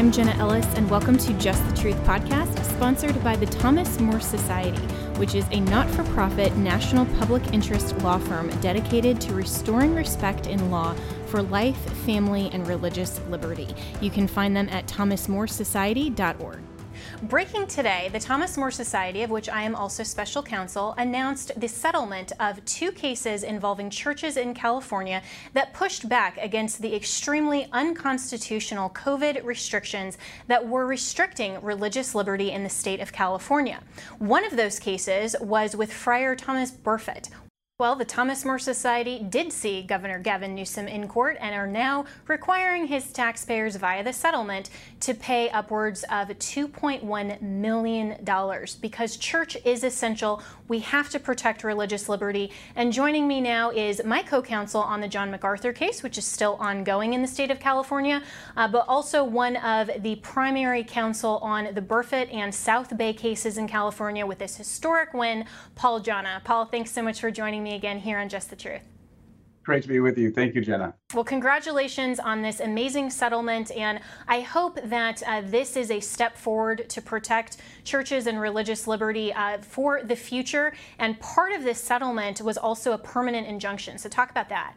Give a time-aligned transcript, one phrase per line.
[0.00, 4.18] I'm Jenna Ellis, and welcome to Just the Truth podcast, sponsored by the Thomas More
[4.18, 4.80] Society,
[5.18, 10.46] which is a not for profit national public interest law firm dedicated to restoring respect
[10.46, 10.94] in law
[11.26, 13.68] for life, family, and religious liberty.
[14.00, 16.60] You can find them at thomasmoresociety.org.
[17.24, 21.68] Breaking today, the Thomas More Society, of which I am also special counsel, announced the
[21.68, 25.20] settlement of two cases involving churches in California
[25.52, 30.16] that pushed back against the extremely unconstitutional COVID restrictions
[30.46, 33.80] that were restricting religious liberty in the state of California.
[34.18, 37.28] One of those cases was with Friar Thomas Burfitt,
[37.80, 42.04] well, the Thomas More Society did see Governor Gavin Newsom in court and are now
[42.28, 44.68] requiring his taxpayers via the settlement
[45.00, 48.18] to pay upwards of $2.1 million.
[48.82, 52.52] Because church is essential, we have to protect religious liberty.
[52.76, 56.26] And joining me now is my co counsel on the John MacArthur case, which is
[56.26, 58.22] still ongoing in the state of California,
[58.58, 63.56] uh, but also one of the primary counsel on the Burfitt and South Bay cases
[63.56, 66.44] in California with this historic win, Paul Jonna.
[66.44, 68.82] Paul, thanks so much for joining me me again here on Just the Truth.
[69.62, 70.32] Great to be with you.
[70.32, 70.94] Thank you, Jenna.
[71.14, 73.70] Well, congratulations on this amazing settlement.
[73.70, 78.86] And I hope that uh, this is a step forward to protect churches and religious
[78.88, 80.72] liberty uh, for the future.
[80.98, 83.98] And part of this settlement was also a permanent injunction.
[83.98, 84.74] So, talk about that.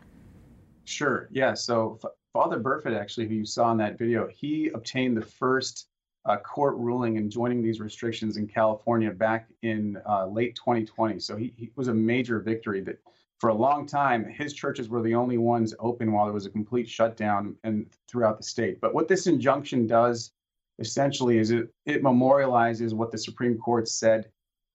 [0.84, 1.30] Sure.
[1.32, 1.54] Yeah.
[1.54, 1.98] So,
[2.34, 5.88] Father Burfitt, actually, who you saw in that video, he obtained the first
[6.26, 11.20] uh, court ruling and joining these restrictions in California back in uh, late 2020.
[11.20, 13.00] So he, he, was a major victory that
[13.40, 16.50] for a long time, his churches were the only ones open while there was a
[16.50, 18.80] complete shutdown and throughout the state.
[18.80, 20.32] But what this injunction does
[20.80, 24.30] essentially is it, it memorializes what the Supreme Court said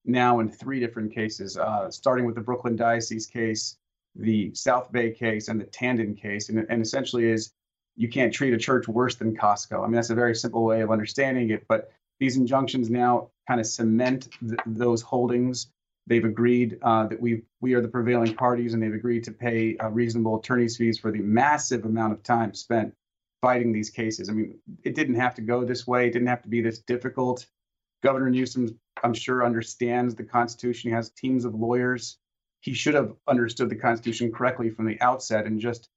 [0.05, 3.79] now in three different cases, uh, starting with the Brooklyn Diocese case,
[4.15, 6.51] the South Bay case, and the Tandon case.
[6.51, 7.53] And, and essentially is
[7.99, 9.83] you can't treat a church worse than Costco.
[9.83, 13.61] I mean, that's a very simple way of understanding it, but these injunctions now kind
[13.61, 15.67] of cement th- those holdings.
[16.07, 19.77] They've agreed uh, that we we are the prevailing parties, and they've agreed to pay
[19.79, 22.95] uh, reasonable attorney's fees for the massive amount of time spent
[23.43, 24.29] fighting these cases.
[24.29, 26.07] I mean, it didn't have to go this way.
[26.07, 27.47] It didn't have to be this difficult.
[28.05, 30.91] Governor Newsom, I'm sure, understands the Constitution.
[30.91, 32.19] He has teams of lawyers.
[32.61, 35.89] He should have understood the Constitution correctly from the outset and just,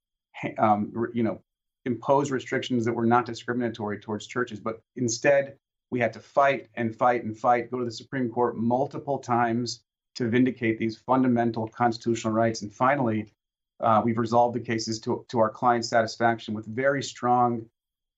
[0.58, 1.42] um, you know,
[1.86, 5.58] impose restrictions that were not discriminatory towards churches, but instead
[5.90, 9.84] we had to fight and fight and fight, go to the Supreme Court multiple times
[10.16, 12.62] to vindicate these fundamental constitutional rights.
[12.62, 13.34] And finally,
[13.80, 17.66] uh, we've resolved the cases to, to our client's satisfaction with very strong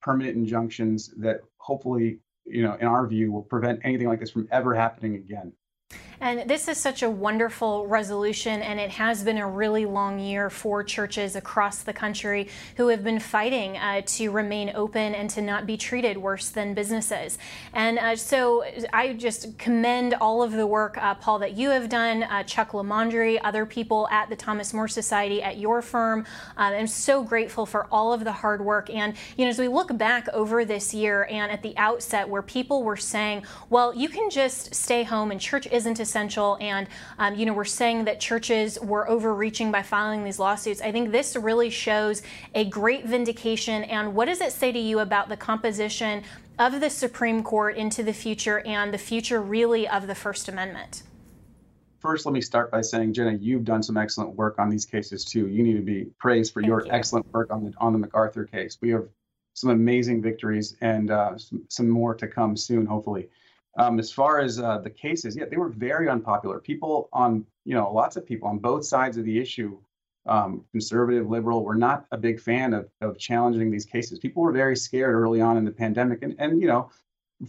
[0.01, 4.47] permanent injunctions that hopefully, you know, in our view, will prevent anything like this from
[4.51, 5.53] ever happening again.
[6.23, 10.50] And this is such a wonderful resolution, and it has been a really long year
[10.50, 12.47] for churches across the country
[12.78, 16.73] who have been fighting uh, to remain open and to not be treated worse than
[16.73, 17.38] businesses.
[17.73, 18.63] And uh, so
[18.94, 22.72] I just commend all of the work, uh, Paul, that you have done, uh, Chuck
[22.72, 26.25] LiMandri, other people at the Thomas More Society, at your firm.
[26.57, 28.89] Uh, I'm so grateful for all of the hard work.
[28.89, 32.41] And, you know, as we look back over this year and at the outset where
[32.41, 36.57] people were saying, well, you can just stay home and church isn't a essential.
[36.62, 36.88] And,
[37.18, 40.79] um, you know, we're saying that churches were overreaching by filing these lawsuits.
[40.79, 42.22] I think this really shows
[42.53, 43.84] a great vindication.
[43.85, 46.24] And what does it say to you about the composition
[46.59, 51.01] of the Supreme Court into the future and the future really of the First Amendment?
[52.00, 55.25] First, let me start by saying, Jenna, you've done some excellent work on these cases
[55.25, 55.47] too.
[55.47, 56.91] You need to be praised for Thank your you.
[56.91, 58.78] excellent work on the on the MacArthur case.
[58.81, 59.07] We have
[59.53, 63.30] some amazing victories and uh, some, some more to come soon, hopefully.
[63.78, 66.60] Um, as far as uh, the cases, yeah, they were very unpopular.
[66.60, 69.78] People on, you know, lots of people on both sides of the issue,
[70.28, 74.20] um, conservative, liberal, were not a big fan of, of challenging these cases.
[74.20, 76.92] People were very scared early on in the pandemic, and, and you know,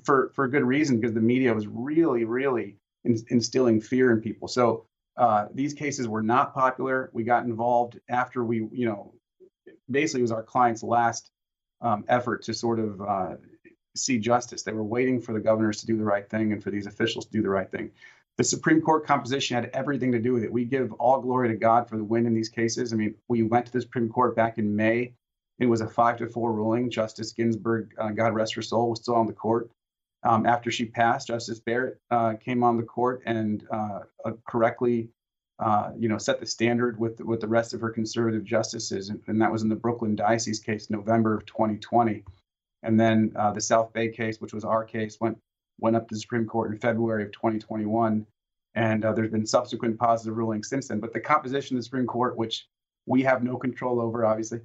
[0.03, 4.49] for for good reason because the media was really, really in, instilling fear in people.
[4.49, 4.87] So
[5.17, 7.11] uh, these cases were not popular.
[7.13, 9.13] We got involved after we, you know,
[9.91, 11.31] basically it was our client's last
[11.81, 13.37] um, effort to sort of uh,
[13.97, 14.63] see justice.
[14.63, 17.27] They were waiting for the governors to do the right thing and for these officials
[17.27, 17.91] to do the right thing.
[18.37, 20.53] The Supreme Court composition had everything to do with it.
[20.53, 22.93] We give all glory to God for the win in these cases.
[22.93, 25.15] I mean, we went to the Supreme Court back in May
[25.61, 26.91] It was a five to four ruling.
[26.91, 29.71] Justice Ginsburg, uh, God rest her soul, was still on the court.
[30.25, 35.11] Um, after she passed, Justice Barrett uh, came on the court and uh, uh correctly,
[35.59, 39.23] uh, you know, set the standard with with the rest of her conservative justices, and,
[39.29, 42.25] and, that was in the Brooklyn Diocese case, November of 2020.
[42.85, 45.39] And then uh, the South Bay case, which was our case, went
[45.81, 48.27] went up to the Supreme Court in February of 2021.
[48.77, 51.01] And uh, there's been subsequent positive rulings since then.
[51.01, 52.67] But the composition of the Supreme Court, which
[53.07, 54.61] we have no control over, obviously,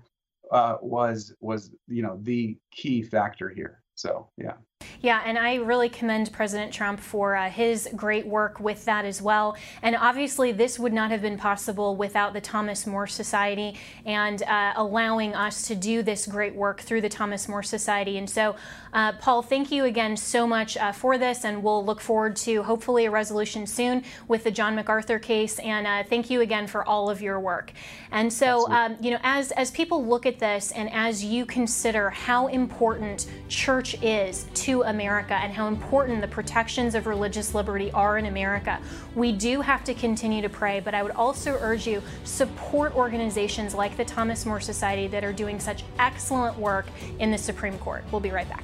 [0.52, 3.82] uh, was was you know the key factor here.
[3.96, 4.54] So yeah.
[5.02, 9.22] Yeah, and I really commend President Trump for uh, his great work with that as
[9.22, 9.56] well.
[9.82, 14.74] And obviously, this would not have been possible without the Thomas More Society and uh,
[14.76, 18.18] allowing us to do this great work through the Thomas More Society.
[18.18, 18.58] And so,
[18.92, 22.64] uh, Paul, thank you again so much uh, for this, and we'll look forward to
[22.64, 25.60] hopefully a resolution soon with the John MacArthur case.
[25.60, 27.72] And uh, thank you again for all of your work.
[28.12, 32.10] And so, um, you know, as as people look at this, and as you consider
[32.10, 38.18] how important church is to America and how important the protections of religious liberty are
[38.18, 38.80] in America.
[39.16, 43.74] We do have to continue to pray, but I would also urge you support organizations
[43.74, 46.88] like the Thomas More Society that are doing such excellent work
[47.20, 48.04] in the Supreme Court.
[48.12, 48.64] We'll be right back.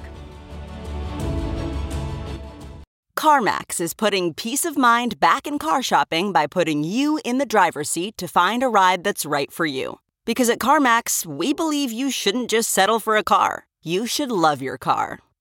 [3.16, 7.46] CarMax is putting peace of mind back in car shopping by putting you in the
[7.46, 10.00] driver's seat to find a ride that's right for you.
[10.26, 14.60] Because at CarMax, we believe you shouldn't just settle for a car, you should love
[14.60, 15.20] your car.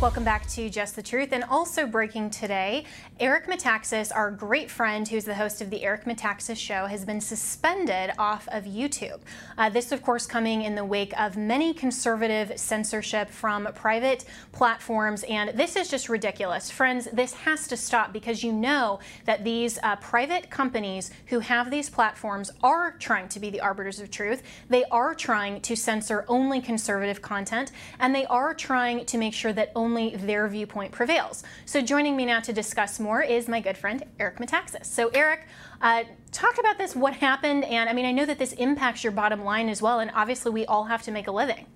[0.00, 1.28] Welcome back to Just the Truth.
[1.32, 2.84] And also breaking today,
[3.20, 7.20] Eric Metaxas, our great friend who's the host of the Eric Metaxas Show, has been
[7.20, 9.20] suspended off of YouTube.
[9.58, 15.22] Uh, this, of course, coming in the wake of many conservative censorship from private platforms.
[15.24, 16.70] And this is just ridiculous.
[16.70, 21.70] Friends, this has to stop because you know that these uh, private companies who have
[21.70, 24.42] these platforms are trying to be the arbiters of truth.
[24.70, 29.52] They are trying to censor only conservative content, and they are trying to make sure
[29.52, 31.42] that only only their viewpoint prevails.
[31.66, 34.86] So joining me now to discuss more is my good friend Eric Metaxas.
[34.86, 35.46] So Eric,
[35.82, 36.94] uh, talk about this.
[36.94, 37.64] What happened?
[37.64, 40.52] And I mean, I know that this impacts your bottom line as well, and obviously
[40.52, 41.66] we all have to make a living.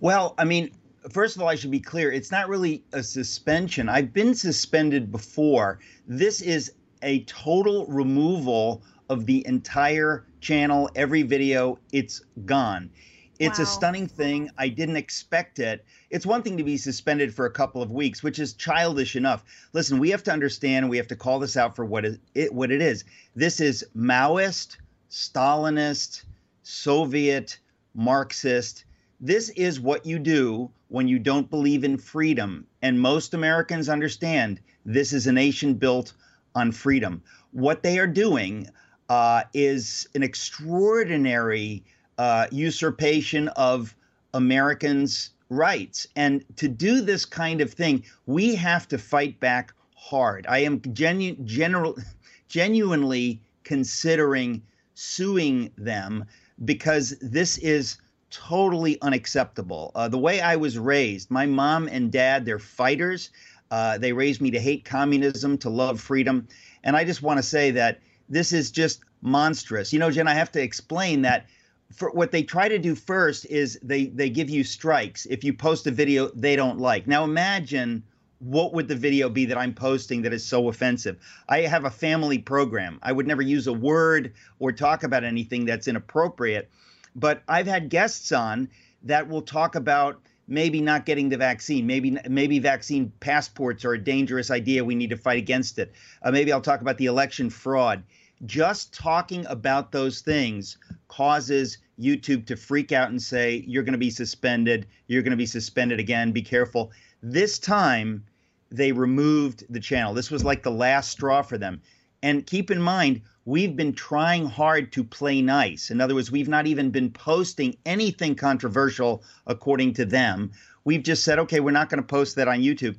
[0.00, 0.70] Well, I mean,
[1.10, 2.12] first of all, I should be clear.
[2.12, 3.88] It's not really a suspension.
[3.88, 5.80] I've been suspended before.
[6.06, 6.72] This is
[7.02, 11.78] a total removal of the entire channel, every video.
[11.92, 12.90] It's gone.
[13.38, 13.62] It's wow.
[13.62, 14.50] a stunning thing.
[14.58, 15.84] I didn't expect it.
[16.10, 19.44] It's one thing to be suspended for a couple of weeks, which is childish enough.
[19.72, 22.72] Listen, we have to understand, we have to call this out for what it what
[22.72, 23.04] it is.
[23.36, 24.78] This is Maoist,
[25.10, 26.24] Stalinist,
[26.62, 27.58] Soviet,
[27.94, 28.84] Marxist.
[29.20, 32.66] This is what you do when you don't believe in freedom.
[32.82, 36.12] And most Americans understand this is a nation built
[36.54, 37.22] on freedom.
[37.52, 38.68] What they are doing
[39.08, 41.84] uh, is an extraordinary
[42.18, 43.94] uh, usurpation of
[44.34, 46.06] Americans' rights.
[46.16, 50.46] And to do this kind of thing, we have to fight back hard.
[50.48, 51.96] I am genu- general,
[52.48, 54.62] genuinely considering
[54.94, 56.24] suing them
[56.64, 57.98] because this is
[58.30, 59.92] totally unacceptable.
[59.94, 63.30] Uh, the way I was raised, my mom and dad, they're fighters.
[63.70, 66.48] Uh, they raised me to hate communism, to love freedom.
[66.84, 69.92] And I just want to say that this is just monstrous.
[69.92, 71.46] You know, Jen, I have to explain that
[71.92, 75.52] for what they try to do first is they they give you strikes if you
[75.52, 77.06] post a video they don't like.
[77.06, 78.02] Now imagine
[78.40, 81.18] what would the video be that I'm posting that is so offensive?
[81.48, 82.98] I have a family program.
[83.02, 86.70] I would never use a word or talk about anything that's inappropriate.
[87.16, 88.68] But I've had guests on
[89.02, 91.86] that will talk about maybe not getting the vaccine.
[91.86, 94.84] Maybe maybe vaccine passports are a dangerous idea.
[94.84, 95.92] We need to fight against it.
[96.22, 98.02] Uh, maybe I'll talk about the election fraud
[98.46, 100.78] just talking about those things
[101.08, 104.86] causes YouTube to freak out and say, you're going to be suspended.
[105.06, 106.32] You're going to be suspended again.
[106.32, 106.92] Be careful.
[107.22, 108.24] This time,
[108.70, 110.14] they removed the channel.
[110.14, 111.80] This was like the last straw for them.
[112.22, 115.90] And keep in mind, we've been trying hard to play nice.
[115.90, 120.52] In other words, we've not even been posting anything controversial according to them.
[120.84, 122.96] We've just said, okay, we're not going to post that on YouTube.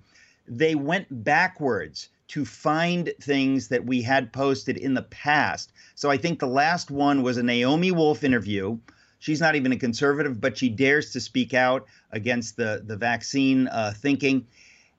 [0.48, 5.74] They went backwards to find things that we had posted in the past.
[5.95, 8.77] So I think the last one was a Naomi Wolf interview.
[9.17, 13.67] She's not even a conservative, but she dares to speak out against the, the vaccine
[13.67, 14.48] uh, thinking.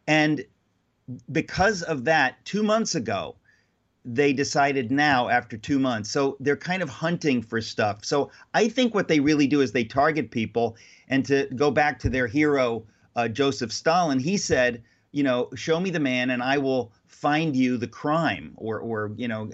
[0.06, 0.44] And
[1.30, 3.36] because of that, two months ago,
[4.04, 6.10] they decided now after two months.
[6.10, 8.04] So they're kind of hunting for stuff.
[8.04, 10.76] So I think what they really do is they target people.
[11.08, 12.84] And to go back to their hero,
[13.14, 14.82] uh, Joseph Stalin, he said,
[15.12, 19.12] you know, show me the man and I will find you the crime or, or
[19.16, 19.50] you know,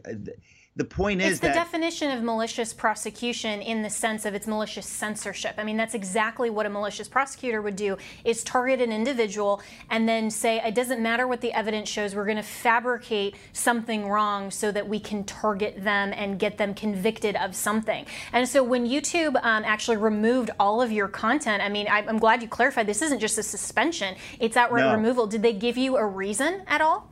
[0.77, 4.85] the point is it's the definition of malicious prosecution in the sense of it's malicious
[4.85, 5.55] censorship.
[5.57, 10.07] I mean, that's exactly what a malicious prosecutor would do is target an individual and
[10.07, 14.51] then say, it doesn't matter what the evidence shows, we're going to fabricate something wrong
[14.51, 18.05] so that we can target them and get them convicted of something.
[18.35, 22.43] And so when YouTube um, actually removed all of your content, I mean, I'm glad
[22.43, 24.95] you clarified this isn't just a suspension, it's outright no.
[24.95, 25.27] removal.
[25.27, 27.11] Did they give you a reason at all?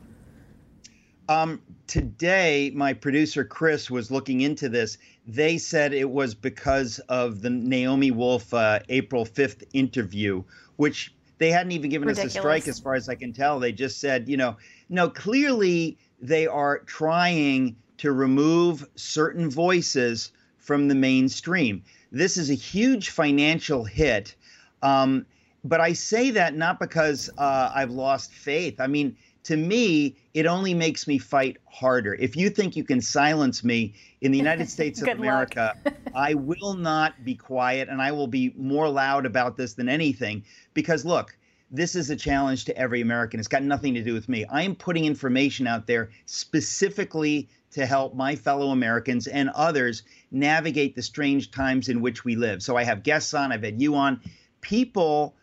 [1.27, 4.97] Um, today, my producer Chris was looking into this.
[5.27, 10.43] They said it was because of the Naomi Wolf uh, April 5th interview,
[10.75, 12.33] which they hadn't even given Ridiculous.
[12.33, 13.59] us a strike, as far as I can tell.
[13.59, 14.57] They just said, you know,
[14.89, 21.83] no, clearly they are trying to remove certain voices from the mainstream.
[22.11, 24.35] This is a huge financial hit.
[24.81, 25.25] Um,
[25.63, 28.79] but I say that not because uh, I've lost faith.
[28.79, 32.15] I mean, to me, it only makes me fight harder.
[32.15, 35.77] If you think you can silence me in the United States of America,
[36.15, 40.43] I will not be quiet and I will be more loud about this than anything.
[40.73, 41.37] Because look,
[41.69, 43.39] this is a challenge to every American.
[43.39, 44.45] It's got nothing to do with me.
[44.45, 50.95] I am putting information out there specifically to help my fellow Americans and others navigate
[50.95, 52.63] the strange times in which we live.
[52.63, 54.21] So I have guests on, I've had you on.
[54.61, 55.35] People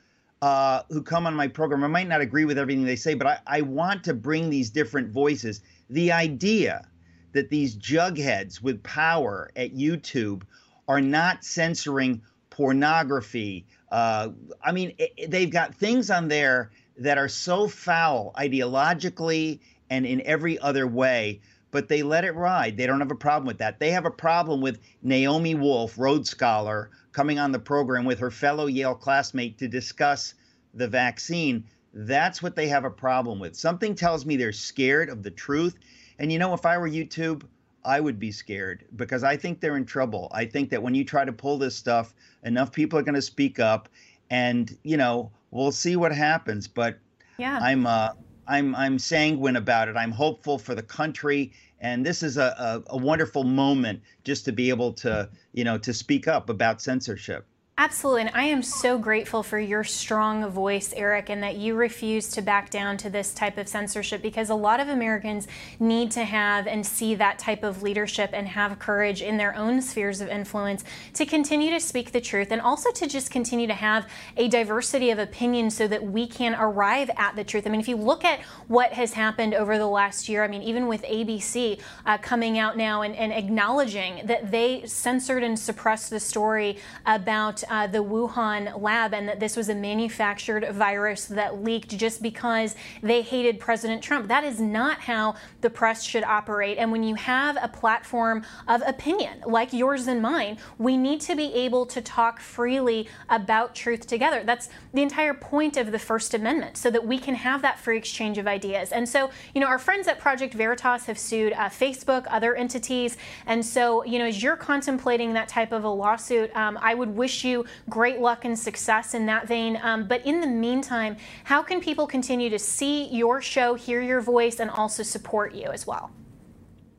[0.42, 3.28] uh, who come on my program, I might not agree with everything they say, but
[3.28, 5.62] I, I want to bring these different voices.
[5.88, 6.88] The idea
[7.32, 10.42] that these jugheads with power at YouTube
[10.88, 13.66] are not censoring pornography.
[13.90, 14.30] Uh,
[14.62, 20.22] I mean, it, they've got things on there that are so foul ideologically and in
[20.22, 21.40] every other way,
[21.72, 22.76] but they let it ride.
[22.76, 23.80] They don't have a problem with that.
[23.80, 28.30] They have a problem with Naomi Wolf, Rhodes Scholar, coming on the program with her
[28.30, 30.34] fellow Yale classmate to discuss
[30.74, 31.64] the vaccine,
[31.94, 33.54] that's what they have a problem with.
[33.54, 35.78] Something tells me they're scared of the truth.
[36.18, 37.42] And you know, if I were YouTube,
[37.84, 40.30] I would be scared because I think they're in trouble.
[40.32, 42.14] I think that when you try to pull this stuff,
[42.44, 43.88] enough people are going to speak up,
[44.30, 46.68] and you know, we'll see what happens.
[46.68, 46.98] But
[47.38, 48.10] yeah, I'm uh,
[48.46, 49.96] I'm I'm sanguine about it.
[49.96, 54.52] I'm hopeful for the country, and this is a, a, a wonderful moment just to
[54.52, 57.46] be able to you know to speak up about censorship.
[57.78, 58.20] Absolutely.
[58.20, 62.42] And I am so grateful for your strong voice, Eric, and that you refuse to
[62.42, 65.48] back down to this type of censorship because a lot of Americans
[65.80, 69.80] need to have and see that type of leadership and have courage in their own
[69.80, 73.74] spheres of influence to continue to speak the truth and also to just continue to
[73.74, 77.66] have a diversity of opinion so that we can arrive at the truth.
[77.66, 80.62] I mean, if you look at what has happened over the last year, I mean,
[80.62, 86.10] even with ABC uh, coming out now and, and acknowledging that they censored and suppressed
[86.10, 86.76] the story
[87.06, 92.22] about uh, the Wuhan lab and that this was a manufactured virus that leaked just
[92.22, 94.28] because they hated President Trump.
[94.28, 96.78] That is not how the press should operate.
[96.78, 101.36] And when you have a platform of opinion like yours and mine, we need to
[101.36, 104.42] be able to talk freely about truth together.
[104.44, 107.98] That's the entire point of the First Amendment, so that we can have that free
[107.98, 108.92] exchange of ideas.
[108.92, 113.16] And so, you know, our friends at Project Veritas have sued uh, Facebook, other entities.
[113.46, 117.10] And so, you know, as you're contemplating that type of a lawsuit, um, I would
[117.16, 119.78] wish you you great luck and success in that vein.
[119.82, 124.20] Um, but in the meantime, how can people continue to see your show, hear your
[124.20, 126.10] voice, and also support you as well?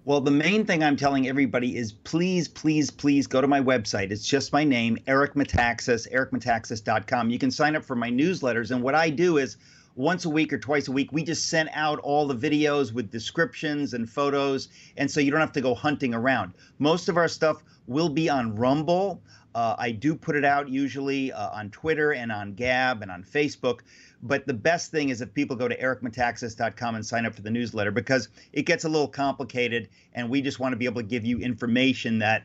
[0.06, 4.12] Well, the main thing I'm telling everybody is please, please, please go to my website.
[4.12, 7.30] It's just my name, Eric Metaxas, ericmetaxas.com.
[7.30, 8.72] You can sign up for my newsletters.
[8.72, 9.56] And what I do is
[9.96, 13.12] once a week or twice a week, we just send out all the videos with
[13.12, 14.68] descriptions and photos.
[14.98, 16.54] And so you don't have to go hunting around.
[16.80, 19.22] Most of our stuff will be on Rumble.
[19.56, 23.24] Uh, I do put it out usually uh, on Twitter and on Gab and on
[23.24, 23.82] Facebook.
[24.22, 27.52] But the best thing is if people go to ericmetaxas.com and sign up for the
[27.52, 31.08] newsletter because it gets a little complicated and we just want to be able to
[31.08, 32.44] give you information that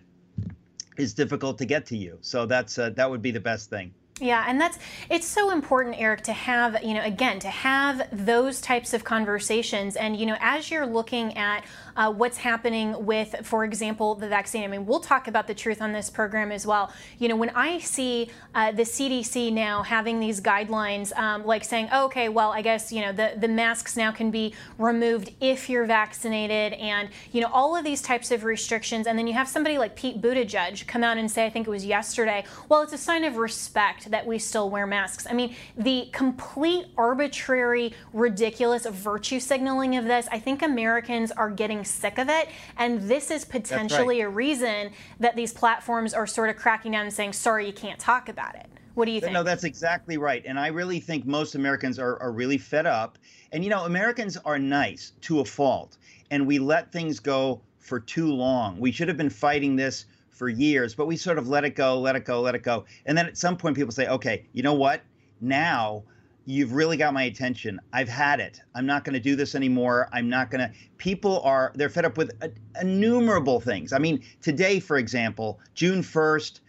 [0.96, 2.18] is difficult to get to you.
[2.20, 3.94] So that's uh, that would be the best thing.
[4.20, 4.78] Yeah, and that's
[5.10, 9.96] it's so important, Eric, to have, you know, again, to have those types of conversations.
[9.96, 11.64] And, you know, as you're looking at
[11.98, 15.82] uh, what's happening with, for example, the vaccine, I mean, we'll talk about the truth
[15.82, 16.92] on this program as well.
[17.18, 21.88] You know, when I see uh, the CDC now having these guidelines, um, like saying,
[21.90, 25.68] oh, okay, well, I guess, you know, the, the masks now can be removed if
[25.68, 29.08] you're vaccinated and, you know, all of these types of restrictions.
[29.08, 31.70] And then you have somebody like Pete Buttigieg come out and say, I think it
[31.70, 35.26] was yesterday, well, it's a sign of respect that we still wear masks.
[35.28, 41.84] I mean, the complete arbitrary, ridiculous virtue signaling of this, I think Americans are getting
[41.90, 42.48] sick of it.
[42.76, 44.26] And this is potentially right.
[44.26, 44.90] a reason
[45.20, 48.54] that these platforms are sort of cracking down and saying, sorry, you can't talk about
[48.54, 48.66] it.
[48.94, 49.32] What do you think?
[49.32, 50.42] No, that's exactly right.
[50.44, 53.16] And I really think most Americans are, are really fed up.
[53.52, 55.98] And, you know, Americans are nice to a fault,
[56.30, 58.78] and we let things go for too long.
[58.78, 61.98] We should have been fighting this for years, but we sort of let it go,
[61.98, 62.84] let it go, let it go.
[63.06, 65.02] And then at some point, people say, okay, you know what?
[65.40, 66.02] Now
[66.48, 67.78] you've really got my attention.
[67.92, 68.62] I've had it.
[68.74, 70.08] I'm not going to do this anymore.
[70.14, 70.74] I'm not going to.
[70.96, 72.48] People are, they're fed up with uh,
[72.80, 73.92] innumerable things.
[73.92, 76.60] I mean, today, for example, June 1st,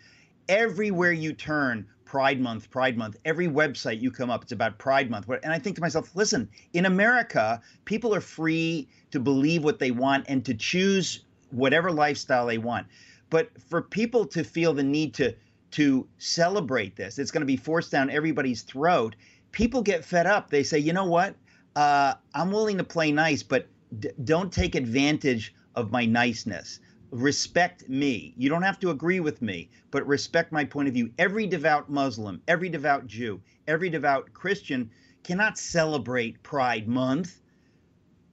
[0.49, 3.15] everywhere you turn, Pride Month, Pride Month.
[3.23, 5.29] Every website you come up, it's about Pride Month.
[5.43, 9.91] And I think to myself, listen, in America, people are free to believe what they
[9.91, 12.85] want and to choose whatever lifestyle they want.
[13.29, 15.35] But for people to feel the need to
[15.71, 19.15] to celebrate this, it's going to be forced down everybody's throat.
[19.51, 20.49] People get fed up.
[20.49, 21.35] They say, you know what?
[21.75, 23.67] Uh, I'm willing to play nice, but
[23.99, 26.79] d- don't take advantage of my niceness.
[27.11, 28.33] Respect me.
[28.37, 31.11] You don't have to agree with me, but respect my point of view.
[31.17, 34.91] Every devout Muslim, every devout Jew, every devout Christian
[35.23, 37.41] cannot celebrate Pride Month.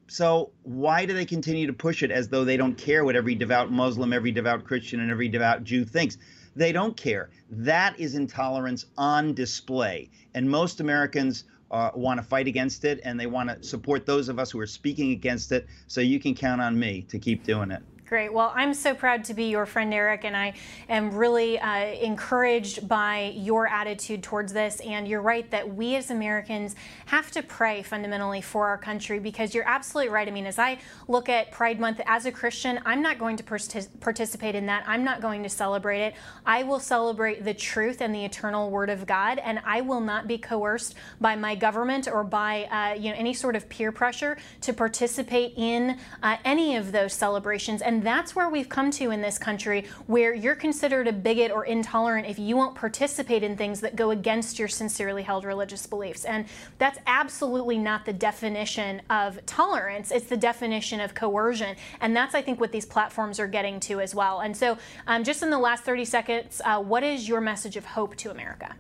[0.09, 3.35] So why do they continue to push it as though they don't care what every
[3.35, 6.19] devout Muslim, every devout Christian, and every devout Jew thinks?
[6.57, 7.31] They don't care.
[7.51, 10.11] That is intolerance on display.
[10.35, 14.29] And most Americans uh, want to fight against it and they want to support those
[14.29, 15.67] of us who are speaking against it.
[15.87, 17.83] So you can count on me to keep doing it.
[18.07, 18.33] Great.
[18.33, 20.53] Well, I'm so proud to be your friend, Eric, and I
[20.89, 24.79] am really uh, encouraged by your attitude towards this.
[24.79, 29.57] And you're right that we as Americans have to pray fundamentally for our country because
[29.57, 30.29] you're absolutely right.
[30.29, 33.43] I mean, as I look at Pride Month as a Christian, I'm not going to
[33.43, 34.85] participate in that.
[34.87, 36.15] I'm not going to celebrate it.
[36.47, 40.29] I will celebrate the truth and the eternal Word of God, and I will not
[40.29, 44.37] be coerced by my government or by uh, you know any sort of peer pressure
[44.61, 47.83] to participate in uh, any of those celebrations.
[47.83, 51.51] And and that's where we've come to in this country, where you're considered a bigot
[51.51, 55.87] or intolerant if you won't participate in things that go against your sincerely held religious
[55.87, 56.27] beliefs.
[56.27, 56.45] And
[56.77, 61.75] that's absolutely not the definition of tolerance, it's the definition of coercion.
[62.03, 64.41] And that's, I think, what these platforms are getting to as well.
[64.41, 67.87] And so, um, just in the last 30 seconds, uh, what is your message of
[67.87, 68.77] hope to America?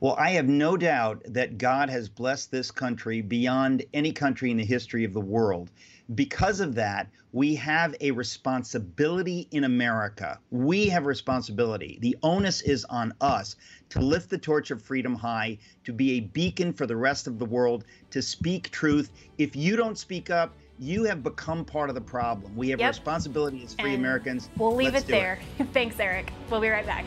[0.00, 4.58] Well, I have no doubt that God has blessed this country beyond any country in
[4.58, 5.70] the history of the world.
[6.14, 10.38] Because of that, we have a responsibility in America.
[10.50, 11.98] We have responsibility.
[12.00, 13.56] The onus is on us
[13.88, 17.38] to lift the torch of freedom high, to be a beacon for the rest of
[17.38, 19.10] the world, to speak truth.
[19.38, 22.54] If you don't speak up, you have become part of the problem.
[22.54, 22.88] We have yep.
[22.88, 24.50] a responsibility as free and Americans.
[24.56, 25.38] We'll leave Let's it there.
[25.58, 25.68] It.
[25.72, 26.32] Thanks, Eric.
[26.50, 27.04] We'll be right back.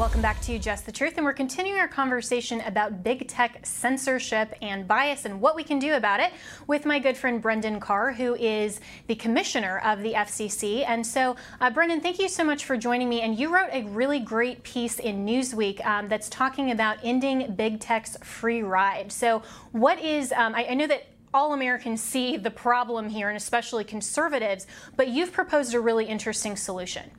[0.00, 4.54] Welcome back to Just the Truth, and we're continuing our conversation about big tech censorship
[4.62, 6.32] and bias and what we can do about it
[6.66, 10.88] with my good friend Brendan Carr, who is the commissioner of the FCC.
[10.88, 13.20] And so, uh, Brendan, thank you so much for joining me.
[13.20, 17.78] And you wrote a really great piece in Newsweek um, that's talking about ending big
[17.78, 19.12] tech's free ride.
[19.12, 23.36] So, what is, um, I, I know that all Americans see the problem here, and
[23.36, 27.10] especially conservatives, but you've proposed a really interesting solution.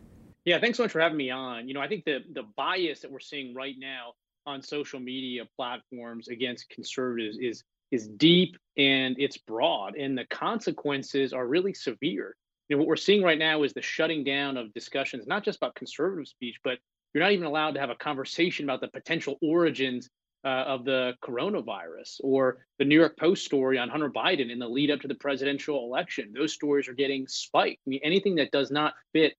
[0.46, 1.68] Yeah, thanks so much for having me on.
[1.68, 4.14] You know, I think the the bias that we're seeing right now
[4.48, 11.34] on social media platforms against conservatives is is deep and it's broad, and the consequences
[11.34, 12.36] are really severe.
[12.70, 15.58] You know, what we're seeing right now is the shutting down of discussions, not just
[15.58, 16.80] about conservative speech, but
[17.14, 20.10] you're not even allowed to have a conversation about the potential origins
[20.46, 24.68] uh, of the coronavirus or the New York Post story on Hunter Biden in the
[24.68, 26.32] lead up to the presidential election.
[26.34, 27.82] Those stories are getting spiked.
[27.86, 29.34] I mean, anything that does not fit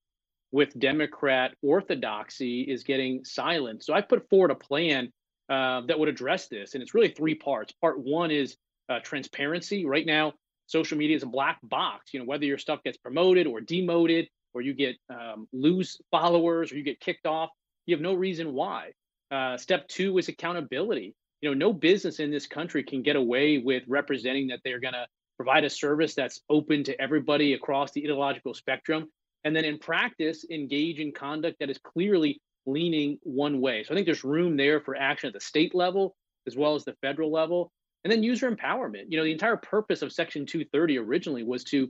[0.53, 3.83] with Democrat orthodoxy is getting silent.
[3.83, 5.11] So I put forward a plan
[5.49, 7.73] uh, that would address this, and it's really three parts.
[7.81, 8.57] Part one is
[8.89, 9.87] uh, transparency.
[9.87, 10.35] Right now,
[10.67, 12.13] social media is a black box.
[12.13, 16.71] You know, whether your stuff gets promoted or demoted, or you get um, lose followers,
[16.71, 17.51] or you get kicked off,
[17.87, 18.93] you have no reason why.
[19.31, 21.15] Uh, step two is accountability.
[21.41, 24.95] You know, no business in this country can get away with representing that they're going
[24.95, 25.07] to
[25.39, 29.09] provide a service that's open to everybody across the ideological spectrum
[29.45, 33.83] and then in practice engage in conduct that is clearly leaning one way.
[33.83, 36.15] So I think there's room there for action at the state level
[36.47, 37.73] as well as the federal level.
[38.05, 39.05] And then user empowerment.
[39.09, 41.89] You know, the entire purpose of Section 230 originally was to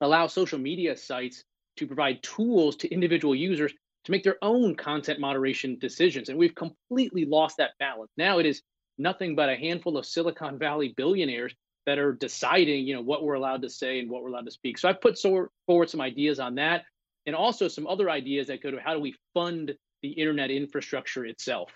[0.00, 1.44] allow social media sites
[1.76, 3.72] to provide tools to individual users
[4.04, 6.28] to make their own content moderation decisions.
[6.28, 8.10] And we've completely lost that balance.
[8.16, 8.62] Now it is
[8.98, 11.54] nothing but a handful of Silicon Valley billionaires
[11.86, 14.50] that are deciding, you know, what we're allowed to say and what we're allowed to
[14.52, 14.78] speak.
[14.78, 16.84] So I've put so, forward some ideas on that.
[17.26, 21.24] and also some other ideas that go to how do we fund the internet infrastructure
[21.24, 21.70] itself.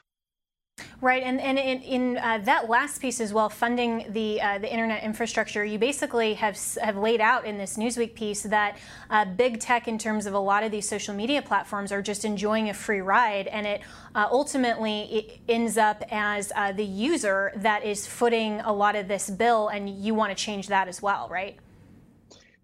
[1.02, 4.70] Right, and, and in, in uh, that last piece as well, funding the uh, the
[4.70, 8.78] internet infrastructure, you basically have have laid out in this Newsweek piece that
[9.10, 12.24] uh, big tech, in terms of a lot of these social media platforms, are just
[12.24, 13.82] enjoying a free ride, and it
[14.14, 19.06] uh, ultimately it ends up as uh, the user that is footing a lot of
[19.06, 21.58] this bill, and you want to change that as well, right?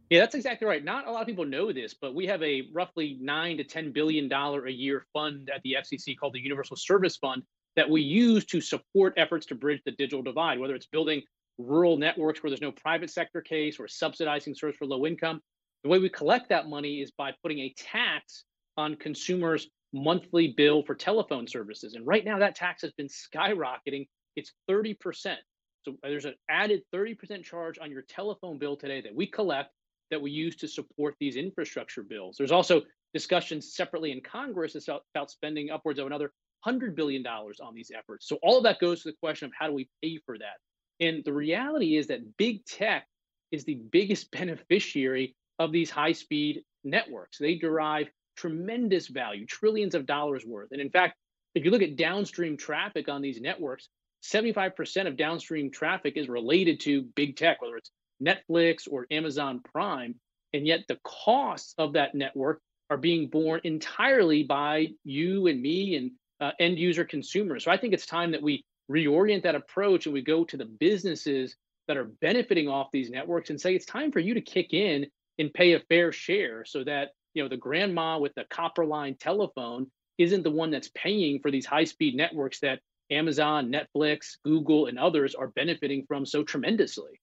[0.09, 0.83] Yeah, that's exactly right.
[0.83, 3.93] Not a lot of people know this, but we have a roughly nine to ten
[3.93, 7.43] billion dollar a year fund at the FCC called the Universal Service Fund
[7.77, 11.23] that we use to support efforts to bridge the digital divide, whether it's building
[11.59, 15.41] rural networks where there's no private sector case or subsidizing service for low income.
[15.83, 18.45] The way we collect that money is by putting a tax
[18.77, 21.95] on consumers' monthly bill for telephone services.
[21.95, 24.07] And right now, that tax has been skyrocketing.
[24.37, 25.37] It's 30%.
[25.85, 29.71] So there's an added 30% charge on your telephone bill today that we collect
[30.11, 32.37] that we use to support these infrastructure bills.
[32.37, 32.83] There's also
[33.13, 36.33] discussions separately in Congress about spending upwards of another
[36.67, 38.29] $100 billion on these efforts.
[38.29, 40.59] So all of that goes to the question of how do we pay for that?
[41.01, 43.07] And the reality is that big tech
[43.51, 47.39] is the biggest beneficiary of these high speed networks.
[47.39, 50.69] They derive tremendous value, trillions of dollars worth.
[50.73, 51.17] And in fact,
[51.55, 53.89] if you look at downstream traffic on these networks,
[54.23, 57.91] 75% of downstream traffic is related to big tech, whether it's
[58.23, 60.15] Netflix or Amazon Prime.
[60.55, 65.97] And yet the costs of that network are being borne entirely by you and me
[65.97, 67.65] and uh, end user consumers.
[67.65, 70.65] So I think it's time that we reorient that approach and we go to the
[70.65, 74.73] businesses that are benefiting off these networks and say it's time for you to kick
[74.73, 75.07] in
[75.39, 79.17] and pay a fair share so that you know the grandma with the copper line
[79.19, 84.87] telephone isn't the one that's paying for these high speed networks that Amazon, Netflix, Google
[84.87, 87.21] and others are benefiting from so tremendously.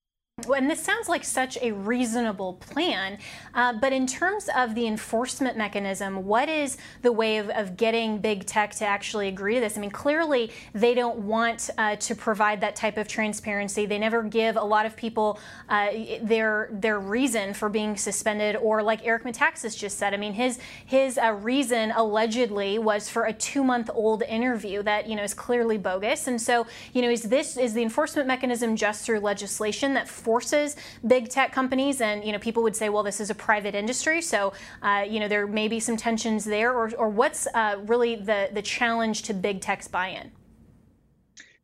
[0.47, 3.17] And this sounds like such a reasonable plan,
[3.53, 8.17] uh, but in terms of the enforcement mechanism, what is the way of, of, getting
[8.17, 9.77] big tech to actually agree to this?
[9.77, 13.85] I mean, clearly they don't want uh, to provide that type of transparency.
[13.85, 18.81] They never give a lot of people uh, their their reason for being suspended, or
[18.83, 20.13] like Eric Metaxas just said.
[20.13, 25.07] I mean, his his uh, reason allegedly was for a two month old interview that
[25.07, 26.27] you know is clearly bogus.
[26.27, 30.75] And so, you know, is this is the enforcement mechanism just through legislation that forces
[31.07, 34.21] big tech companies, and you know, people would say, well, this is a private industry,
[34.21, 38.15] so uh, you know, there may be some tensions there, or, or what's uh, really
[38.15, 40.31] the the challenge to big tech's buy-in?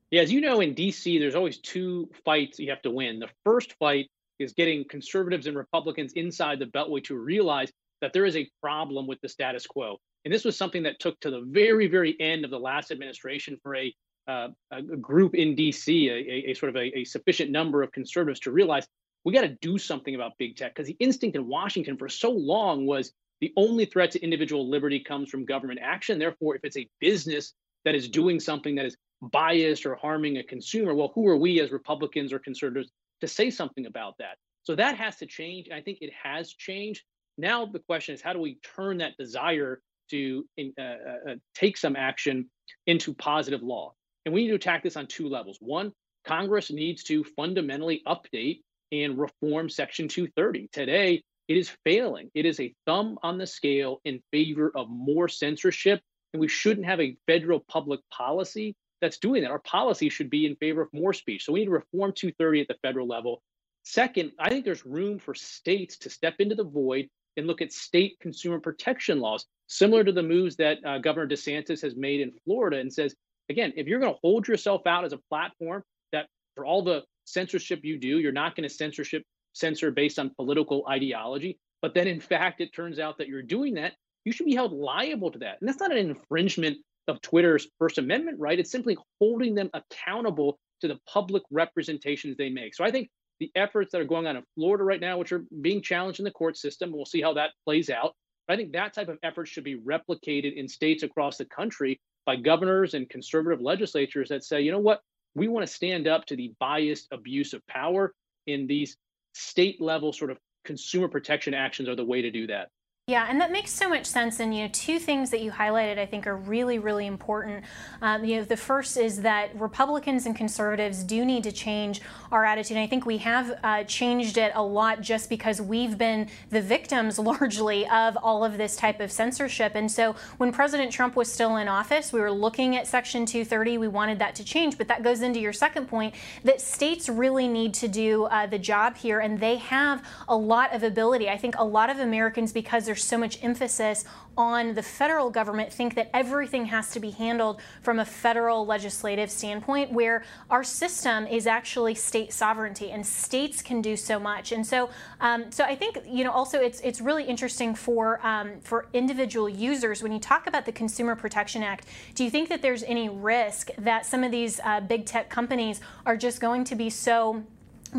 [0.10, 3.20] Yeah, as you know, in DC, there's always two fights you have to win.
[3.20, 8.26] The first fight is getting conservatives and Republicans inside the Beltway to realize that there
[8.26, 9.98] is a problem with the status quo.
[10.24, 13.60] And this was something that took to the very, very end of the last administration
[13.62, 13.94] for a
[14.28, 18.40] uh, a group in DC, a, a sort of a, a, sufficient number of conservatives
[18.42, 18.88] to realize
[19.24, 22.32] we got to do something about big tech because the instinct in Washington for so
[22.32, 23.12] long was
[23.42, 26.20] the only threat to individual liberty comes from government action.
[26.20, 30.44] Therefore, if it's a business that is doing something that is biased or harming a
[30.44, 32.90] consumer, well, who are we as Republicans or conservatives
[33.22, 34.38] to say something about that?
[34.64, 35.68] So that has to change.
[35.68, 37.04] And I think it has changed.
[37.38, 41.78] Now the question is, how do we turn that desire to uh, uh, uh, take
[41.78, 42.50] some action
[42.88, 43.94] into positive law?
[44.26, 45.58] And we need to attack this on two levels.
[45.62, 45.94] One,
[46.26, 48.62] Congress needs to fundamentally update
[48.92, 50.70] and reform Section 230.
[50.72, 52.32] Today, it is failing.
[52.34, 56.02] It is a thumb on the scale in favor of more censorship.
[56.34, 59.52] And we shouldn't have a federal public policy that's doing that.
[59.52, 61.46] Our policy should be in favor of more speech.
[61.46, 63.42] So we need to reform 230 at the federal level.
[63.84, 67.08] Second, I think there's room for states to step into the void
[67.38, 71.82] and look at state consumer protection laws, similar to the moves that uh, Governor DeSantis
[71.82, 73.14] has made in Florida and says,
[73.50, 77.04] again, if you're going to hold yourself out as a platform that for all the
[77.26, 82.08] censorship you do, you're not going to censorship censor based on political ideology, but then
[82.08, 83.94] in fact it turns out that you're doing that,
[84.26, 85.58] you should be held liable to that.
[85.60, 86.78] And that's not an infringement
[87.08, 88.60] of Twitter's First Amendment right.
[88.60, 92.76] It's simply holding them accountable to the public representations they make.
[92.76, 95.44] So I think the efforts that are going on in Florida right now, which are
[95.62, 98.14] being challenged in the court system, we'll see how that plays out.
[98.48, 102.36] I think that type of effort should be replicated in states across the country by
[102.36, 105.02] governors and conservative legislatures that say, you know what,
[105.36, 108.14] we want to stand up to the biased abuse of power
[108.48, 108.98] in these
[109.34, 112.70] state level sort of consumer protection actions are the way to do that.
[113.08, 114.40] Yeah, and that makes so much sense.
[114.40, 117.64] And you know, two things that you highlighted, I think, are really, really important.
[118.02, 122.44] Um, you know, the first is that Republicans and conservatives do need to change our
[122.44, 122.78] attitude.
[122.78, 126.64] And I think we have uh, changed it a lot just because we've been the
[126.64, 129.74] victims largely of all of this type of censorship.
[129.76, 133.78] And so, when President Trump was still in office, we were looking at Section 230.
[133.78, 134.80] We wanted that to change.
[134.80, 138.58] But that goes into your second point that states really need to do uh, the
[138.58, 141.30] job here, and they have a lot of ability.
[141.30, 144.06] I think a lot of Americans, because they're there's so much emphasis
[144.38, 149.30] on the federal government, think that everything has to be handled from a federal legislative
[149.30, 154.54] standpoint, where our system is actually state sovereignty and states can do so much.
[154.54, 158.62] And so, um, so I think you know also it's it's really interesting for um,
[158.62, 161.88] for individual users when you talk about the Consumer Protection Act.
[162.14, 165.82] Do you think that there's any risk that some of these uh, big tech companies
[166.06, 167.44] are just going to be so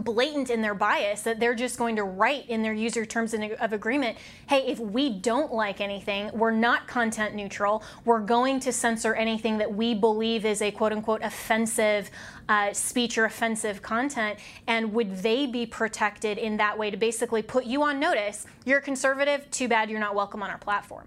[0.03, 3.73] blatant in their bias that they're just going to write in their user terms of
[3.73, 4.17] agreement
[4.49, 7.83] hey if we don't like anything we're not content neutral.
[8.05, 12.11] We're going to censor anything that we believe is a quote unquote offensive
[12.49, 17.43] uh, speech or offensive content and would they be protected in that way to basically
[17.43, 18.47] put you on notice?
[18.65, 19.51] You're a conservative.
[19.51, 21.07] Too bad you're not welcome on our platform.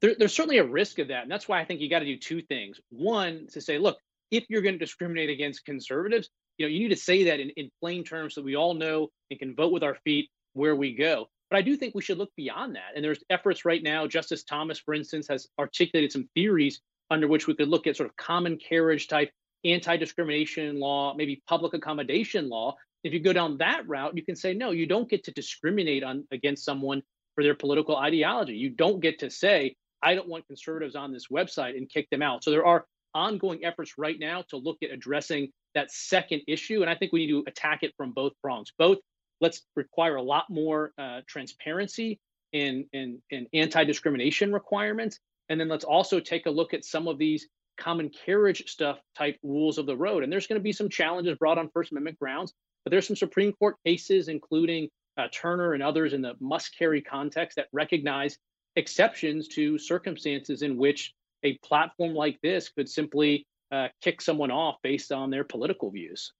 [0.00, 2.04] There, there's certainly a risk of that and that's why i think you got to
[2.06, 2.80] do two things.
[2.90, 3.98] One to say look
[4.30, 7.48] if you're going to discriminate against conservatives you know, you need to say that in,
[7.56, 10.94] in plain terms so we all know and can vote with our feet where we
[10.94, 11.26] go.
[11.50, 12.92] But I do think we should look beyond that.
[12.94, 14.06] And there's efforts right now.
[14.06, 18.10] Justice Thomas, for instance, has articulated some theories under which we could look at sort
[18.10, 19.30] of common carriage type
[19.64, 22.76] anti-discrimination law, maybe public accommodation law.
[23.04, 26.04] If you go down that route, you can say no, you don't get to discriminate
[26.04, 27.02] on against someone
[27.36, 28.52] for their political ideology.
[28.52, 32.20] You don't get to say I don't want conservatives on this website and kick them
[32.20, 32.44] out.
[32.44, 36.82] So there are ongoing efforts right now to look at addressing that second issue.
[36.82, 38.72] And I think we need to attack it from both prongs.
[38.78, 38.98] Both,
[39.40, 42.20] let's require a lot more uh, transparency
[42.52, 45.18] in, in, in anti discrimination requirements.
[45.48, 49.38] And then let's also take a look at some of these common carriage stuff type
[49.42, 50.22] rules of the road.
[50.22, 52.52] And there's going to be some challenges brought on First Amendment grounds,
[52.84, 57.02] but there's some Supreme Court cases, including uh, Turner and others in the must carry
[57.02, 58.38] context, that recognize
[58.76, 64.76] exceptions to circumstances in which a platform like this could simply uh, kick someone off
[64.82, 66.32] based on their political views.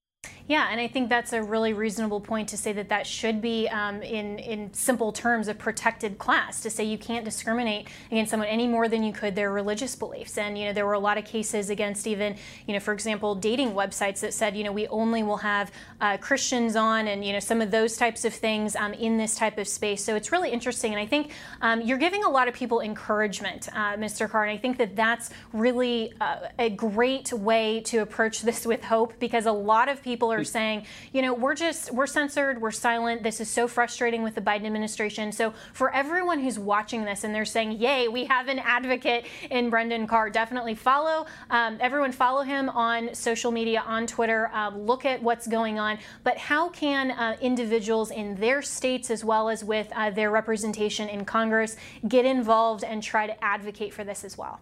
[0.51, 3.69] Yeah, and I think that's a really reasonable point to say that that should be
[3.69, 6.61] um, in in simple terms a protected class.
[6.63, 10.39] To say you can't discriminate against someone any more than you could their religious beliefs.
[10.39, 12.35] And you know there were a lot of cases against even
[12.67, 16.17] you know for example dating websites that said you know we only will have uh,
[16.17, 19.57] Christians on and you know some of those types of things um, in this type
[19.57, 20.03] of space.
[20.03, 21.31] So it's really interesting, and I think
[21.63, 24.29] um, you're giving a lot of people encouragement, uh, Mr.
[24.29, 24.47] Carr.
[24.47, 29.17] And I think that that's really uh, a great way to approach this with hope
[29.21, 32.71] because a lot of people people are saying, you know, we're just, we're censored, we're
[32.71, 33.23] silent.
[33.23, 35.33] This is so frustrating with the Biden administration.
[35.33, 39.71] So for everyone who's watching this and they're saying, yay, we have an advocate in
[39.71, 41.27] Brendan Carr, definitely follow.
[41.51, 44.51] Um, everyone follow him on social media, on Twitter.
[44.55, 45.99] Uh, look at what's going on.
[46.25, 51.09] But how can uh, individuals in their states, as well as with uh, their representation
[51.09, 51.77] in Congress,
[52.09, 54.61] get involved and try to advocate for this as well?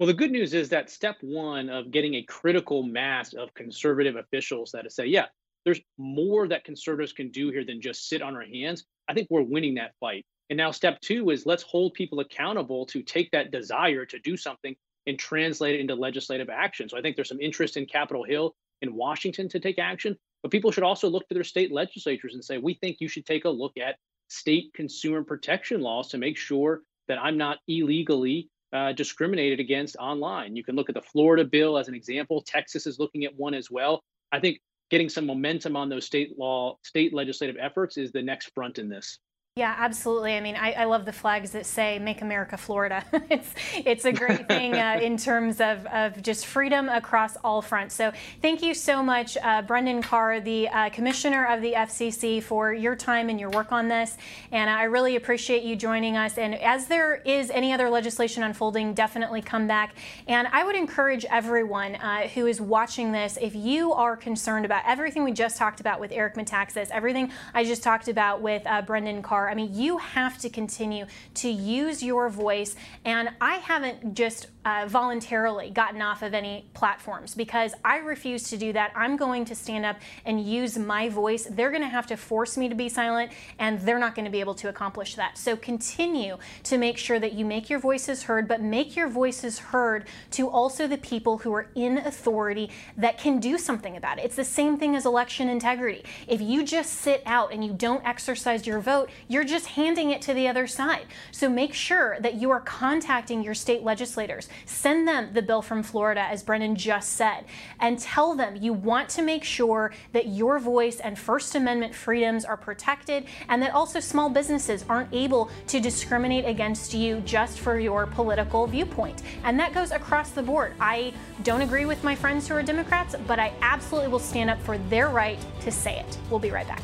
[0.00, 4.16] Well, the good news is that step one of getting a critical mass of conservative
[4.16, 5.26] officials that say, yeah,
[5.66, 8.86] there's more that conservatives can do here than just sit on our hands.
[9.08, 10.24] I think we're winning that fight.
[10.48, 14.38] And now step two is let's hold people accountable to take that desire to do
[14.38, 14.74] something
[15.06, 16.88] and translate it into legislative action.
[16.88, 20.50] So I think there's some interest in Capitol Hill in Washington to take action, but
[20.50, 23.44] people should also look to their state legislatures and say, we think you should take
[23.44, 23.96] a look at
[24.28, 30.56] state consumer protection laws to make sure that I'm not illegally uh, discriminated against online.
[30.56, 32.42] You can look at the Florida bill as an example.
[32.42, 34.02] Texas is looking at one as well.
[34.32, 38.52] I think getting some momentum on those state law, state legislative efforts is the next
[38.54, 39.18] front in this.
[39.60, 40.34] Yeah, absolutely.
[40.38, 44.12] I mean, I, I, love the flags that say "Make America Florida." it's it's a
[44.12, 47.94] great thing uh, in terms of, of just freedom across all fronts.
[47.94, 52.72] So, thank you so much, uh, Brendan Carr, the uh, Commissioner of the FCC, for
[52.72, 54.16] your time and your work on this.
[54.50, 56.38] And I really appreciate you joining us.
[56.38, 59.94] And as there is any other legislation unfolding, definitely come back.
[60.26, 64.84] And I would encourage everyone uh, who is watching this, if you are concerned about
[64.86, 68.80] everything we just talked about with Eric Metaxas, everything I just talked about with uh,
[68.80, 69.49] Brendan Carr.
[69.50, 72.76] I mean, you have to continue to use your voice.
[73.04, 78.58] And I haven't just uh, voluntarily gotten off of any platforms because I refuse to
[78.58, 78.92] do that.
[78.94, 79.96] I'm going to stand up
[80.26, 81.46] and use my voice.
[81.50, 84.30] They're going to have to force me to be silent, and they're not going to
[84.30, 85.38] be able to accomplish that.
[85.38, 89.58] So continue to make sure that you make your voices heard, but make your voices
[89.58, 94.26] heard to also the people who are in authority that can do something about it.
[94.26, 96.04] It's the same thing as election integrity.
[96.28, 100.20] If you just sit out and you don't exercise your vote, you're just handing it
[100.22, 101.06] to the other side.
[101.30, 105.82] So make sure that you are contacting your state legislators Send them the bill from
[105.82, 107.44] Florida, as Brendan just said,
[107.78, 112.44] and tell them you want to make sure that your voice and First Amendment freedoms
[112.44, 117.78] are protected and that also small businesses aren't able to discriminate against you just for
[117.78, 119.22] your political viewpoint.
[119.44, 120.74] And that goes across the board.
[120.80, 124.60] I don't agree with my friends who are Democrats, but I absolutely will stand up
[124.62, 126.18] for their right to say it.
[126.30, 126.82] We'll be right back.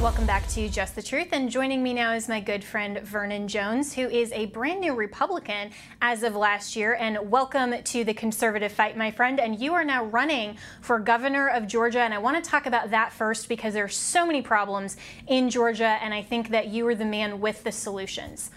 [0.00, 1.28] Welcome back to Just the Truth.
[1.32, 4.94] And joining me now is my good friend Vernon Jones, who is a brand new
[4.94, 6.94] Republican as of last year.
[6.94, 9.38] And welcome to the conservative fight, my friend.
[9.38, 12.00] And you are now running for governor of Georgia.
[12.00, 15.50] And I want to talk about that first because there are so many problems in
[15.50, 15.98] Georgia.
[16.00, 18.50] And I think that you are the man with the solutions.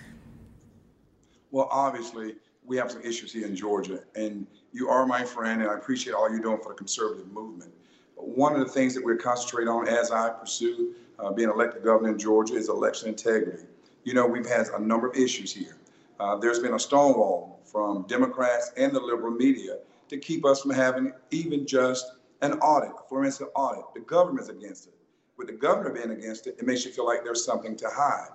[1.52, 4.02] Well, obviously, we have some issues here in Georgia.
[4.16, 7.74] And you are my friend, and I appreciate all you're doing for the conservative movement.
[8.16, 11.84] But one of the things that we're concentrating on as I pursue uh, being elected
[11.84, 13.64] governor in Georgia is election integrity.
[14.04, 15.78] You know, we've had a number of issues here.
[16.20, 19.78] Uh, there's been a stonewall from Democrats and the liberal media
[20.10, 22.06] to keep us from having even just
[22.42, 23.86] an audit, a forensic audit.
[23.94, 24.94] The government's against it.
[25.38, 28.30] With the governor being against it, it makes you feel like there's something to hide.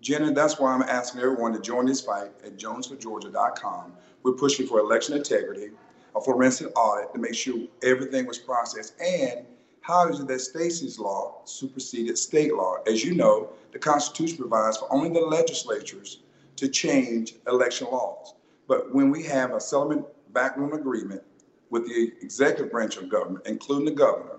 [0.00, 3.92] Jenna, that's why I'm asking everyone to join this fight at jonesforgeorgia.com.
[4.22, 5.70] We're pushing for election integrity,
[6.16, 9.44] a forensic audit to make sure everything was processed, and
[9.80, 12.76] how is it that Stacey's law superseded state law?
[12.86, 16.20] As you know, the Constitution provides for only the legislatures
[16.56, 18.34] to change election laws.
[18.68, 21.22] But when we have a settlement backroom agreement
[21.70, 24.38] with the executive branch of government, including the governor,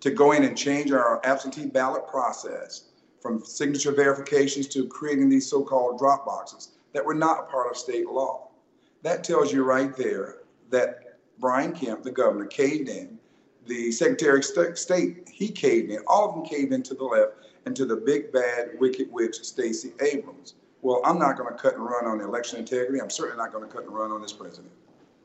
[0.00, 2.86] to go in and change our absentee ballot process
[3.20, 8.08] from signature verifications to creating these so-called drop boxes that were not part of state
[8.08, 8.48] law.
[9.02, 10.38] That tells you right there
[10.70, 13.18] that Brian Kemp, the governor, caved in
[13.66, 16.00] the Secretary of State, he caved in.
[16.06, 17.34] All of them caved into the left
[17.66, 20.54] and to the big bad wicked witch Stacey Abrams.
[20.82, 23.00] Well, I'm not going to cut and run on election integrity.
[23.00, 24.72] I'm certainly not going to cut and run on this president.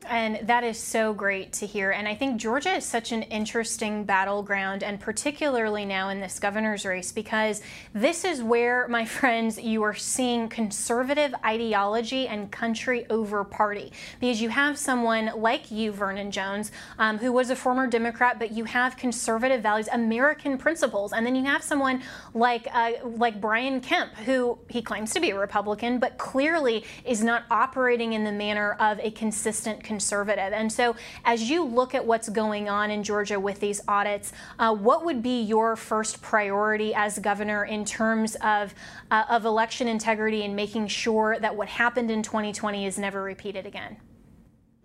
[0.06, 1.90] And that is so great to hear.
[1.90, 6.84] And I think Georgia is such an interesting battleground, and particularly now in this governor's
[6.84, 13.42] race, because this is where, my friends, you are seeing conservative ideology and country over
[13.44, 13.92] party.
[14.20, 18.52] Because you have someone like you, Vernon Jones, um, who was a former Democrat, but
[18.52, 21.12] you have conservative values, American principles.
[21.12, 22.02] And then you have someone
[22.34, 27.22] like, uh, like Brian Kemp, who he claims to be a Republican, but clearly is
[27.22, 30.52] not operating in the manner of a consistent conservative.
[30.52, 34.74] And so, as you look at what's going on in Georgia with these audits, uh,
[34.74, 38.74] what would be your first priority as governor in terms of,
[39.10, 43.64] uh, of election integrity and making sure that what happened in 2020 is never repeated
[43.64, 43.96] again?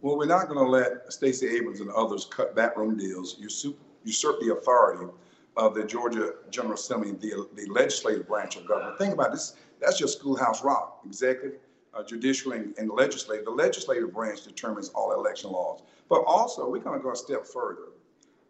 [0.02, 4.54] Well, we're not going to let Stacey Abrams and others cut backroom deals, usurp, the
[4.54, 5.12] authority
[5.58, 8.98] of the Georgia General Assembly, the, the legislative branch of government.
[8.98, 9.56] Think about this.
[9.82, 11.60] That's your schoolhouse rock, executive,
[11.96, 13.46] uh, judicial and, and legislative.
[13.46, 15.82] The legislative branch determines all election laws.
[16.10, 17.90] But also, we're going to go a step further.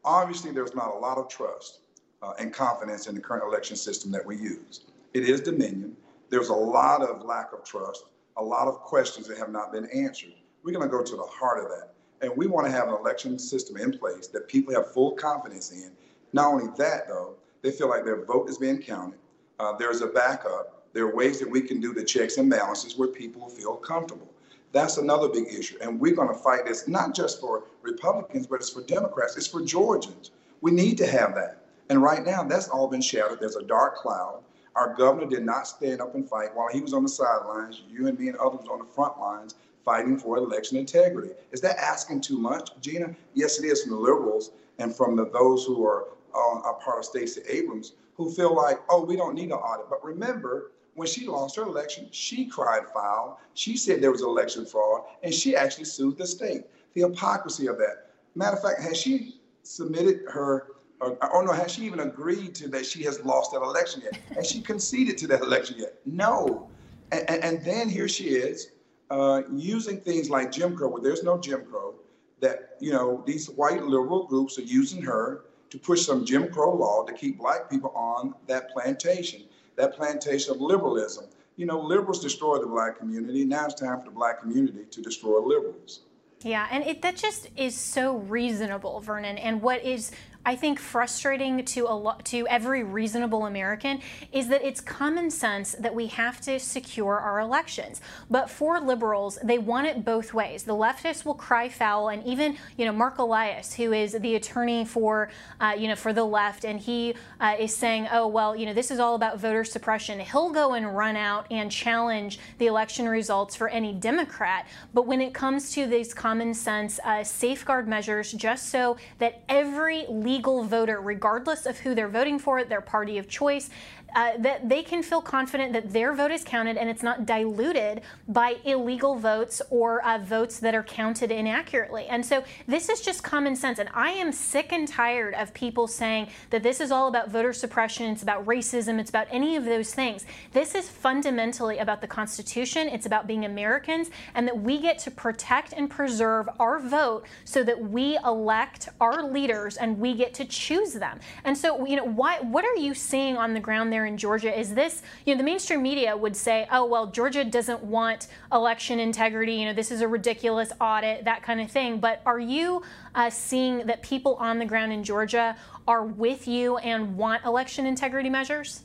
[0.05, 1.79] Obviously, there's not a lot of trust
[2.21, 4.81] uh, and confidence in the current election system that we use.
[5.13, 5.95] It is Dominion.
[6.29, 8.05] There's a lot of lack of trust,
[8.37, 10.33] a lot of questions that have not been answered.
[10.63, 11.93] We're going to go to the heart of that.
[12.21, 15.71] And we want to have an election system in place that people have full confidence
[15.71, 15.91] in.
[16.31, 19.19] Not only that, though, they feel like their vote is being counted.
[19.59, 22.97] Uh, there's a backup there are ways that we can do the checks and balances
[22.97, 24.29] where people feel comfortable.
[24.71, 25.77] That's another big issue.
[25.81, 29.47] And we're going to fight this not just for Republicans, but it's for Democrats, it's
[29.47, 30.31] for Georgians.
[30.61, 31.65] We need to have that.
[31.89, 33.39] And right now, that's all been shattered.
[33.39, 34.43] There's a dark cloud.
[34.75, 37.83] Our governor did not stand up and fight while he was on the sidelines.
[37.89, 41.33] You and me and others on the front lines fighting for election integrity.
[41.51, 43.15] Is that asking too much, Gina?
[43.33, 46.99] Yes, it is from the liberals and from the, those who are uh, a part
[46.99, 49.89] of Stacey Abrams who feel like, oh, we don't need an audit.
[49.89, 53.39] But remember, when she lost her election, she cried foul.
[53.53, 56.63] She said there was election fraud, and she actually sued the state.
[56.93, 58.11] The hypocrisy of that.
[58.35, 60.67] Matter of fact, has she submitted her,
[60.99, 64.19] or, or no, has she even agreed to that she has lost that election yet?
[64.35, 65.99] Has she conceded to that election yet?
[66.05, 66.69] No.
[67.11, 68.71] And, and, and then here she is
[69.09, 71.95] uh, using things like Jim Crow, where there's no Jim Crow,
[72.39, 76.75] that, you know, these white liberal groups are using her to push some Jim Crow
[76.75, 79.43] law to keep black people on that plantation
[79.75, 81.25] that plantation of liberalism.
[81.55, 83.45] You know, liberals destroy the black community.
[83.45, 86.01] Now it's time for the black community to destroy liberals.
[86.41, 89.37] Yeah, and it, that just is so reasonable, Vernon.
[89.37, 90.11] And what is
[90.45, 94.01] I think frustrating to a to every reasonable American
[94.33, 98.01] is that it's common sense that we have to secure our elections.
[98.29, 100.63] But for liberals, they want it both ways.
[100.63, 104.83] The leftists will cry foul, and even you know Marc Elias, who is the attorney
[104.83, 105.29] for
[105.61, 108.73] uh, you know for the left, and he uh, is saying, oh well, you know
[108.73, 110.19] this is all about voter suppression.
[110.19, 114.67] He'll go and run out and challenge the election results for any Democrat.
[114.93, 120.05] But when it comes to these common sense uh, safeguard measures, just so that every
[120.33, 123.69] legal voter, regardless of who they're voting for, their party of choice,
[124.15, 128.01] uh, that they can feel confident that their vote is counted and it's not diluted
[128.27, 132.05] by illegal votes or uh, votes that are counted inaccurately.
[132.07, 133.79] And so this is just common sense.
[133.79, 137.53] And I am sick and tired of people saying that this is all about voter
[137.53, 140.25] suppression, it's about racism, it's about any of those things.
[140.51, 145.11] This is fundamentally about the Constitution, it's about being Americans, and that we get to
[145.11, 150.45] protect and preserve our vote so that we elect our leaders and we get to
[150.45, 151.19] choose them.
[151.43, 154.57] And so, you know, why, what are you seeing on the ground there in Georgia?
[154.57, 158.99] Is this, you know, the mainstream media would say, oh, well, Georgia doesn't want election
[158.99, 161.99] integrity, you know, this is a ridiculous audit, that kind of thing.
[161.99, 162.81] But are you
[163.15, 165.55] uh, seeing that people on the ground in Georgia
[165.87, 168.83] are with you and want election integrity measures?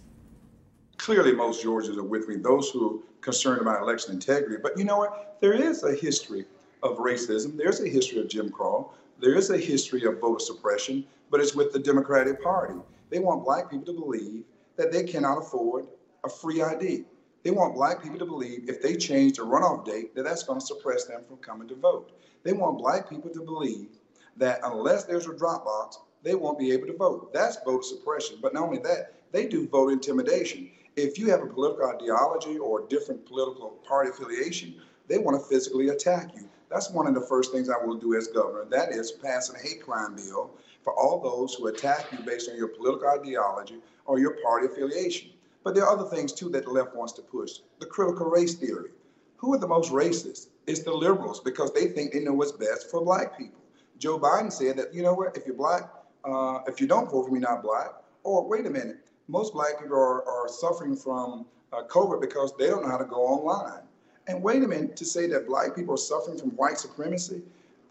[0.97, 4.57] Clearly, most Georgians are with me, those who are concerned about election integrity.
[4.61, 5.37] But you know what?
[5.41, 6.45] There is a history
[6.83, 11.05] of racism, there's a history of Jim Crow, there is a history of voter suppression,
[11.31, 12.75] but it's with the Democratic Party.
[13.11, 14.45] They want black people to believe
[14.79, 15.87] that they cannot afford
[16.25, 17.05] a free ID.
[17.45, 20.61] They want black people to believe if they change the runoff date, that that's going
[20.61, 22.11] to suppress them from coming to vote.
[22.45, 23.89] They want black people to believe
[24.37, 27.33] that unless there's a drop box, they won't be able to vote.
[27.33, 28.39] That's voter suppression.
[28.41, 30.71] But not only that, they do vote intimidation.
[30.97, 34.77] If you have a political ideology or a different political party affiliation,
[35.07, 36.49] they want to physically attack you.
[36.71, 38.65] That's one of the first things I will do as governor.
[38.69, 40.51] That is passing a hate crime bill
[40.89, 43.77] for all those who attack you based on your political ideology
[44.07, 45.29] or your party affiliation.
[45.63, 47.59] But there are other things too that the left wants to push.
[47.79, 48.89] The critical race theory.
[49.37, 50.47] Who are the most racist?
[50.67, 53.61] It's the liberals because they think they know what's best for black people.
[53.99, 55.91] Joe Biden said that, you know what, if you're black,
[56.25, 57.89] uh, if you don't vote for me, not black,
[58.25, 58.97] or wait a minute,
[59.29, 63.05] most black people are, are suffering from uh, COVID because they don't know how to
[63.05, 63.83] go online.
[64.27, 67.43] And wait a minute, to say that black people are suffering from white supremacy,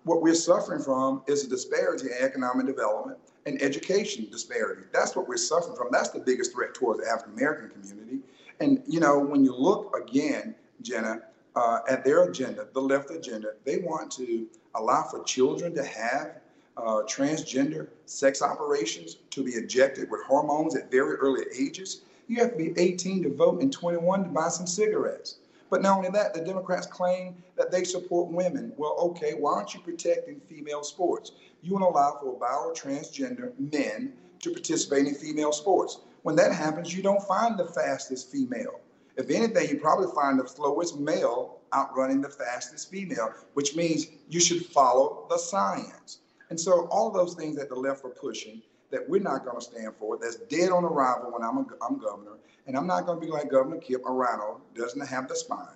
[0.07, 4.83] what we're suffering from is a disparity in economic development and education disparity.
[4.91, 5.87] That's what we're suffering from.
[5.91, 8.19] That's the biggest threat towards the African American community.
[8.59, 11.21] And you know, when you look again, Jenna,
[11.55, 16.35] uh, at their agenda, the left agenda, they want to allow for children to have
[16.77, 22.01] uh, transgender sex operations to be injected with hormones at very early ages.
[22.27, 25.37] You have to be 18 to vote and 21 to buy some cigarettes.
[25.69, 28.73] But not only that, the Democrats claim that they support women.
[28.77, 31.33] Well, okay, why aren't you protecting female sports?
[31.61, 35.99] You want to allow for bio transgender men to participate in female sports.
[36.23, 38.79] When that happens, you don't find the fastest female.
[39.17, 44.39] If anything, you probably find the slowest male outrunning the fastest female, which means you
[44.39, 46.19] should follow the science.
[46.49, 48.61] And so all those things that the left are pushing
[48.91, 51.99] that we're not going to stand for, that's dead on arrival when I'm, a, I'm
[51.99, 55.67] governor, and I'm not going to be like Governor Kemp Morano, doesn't have the spine.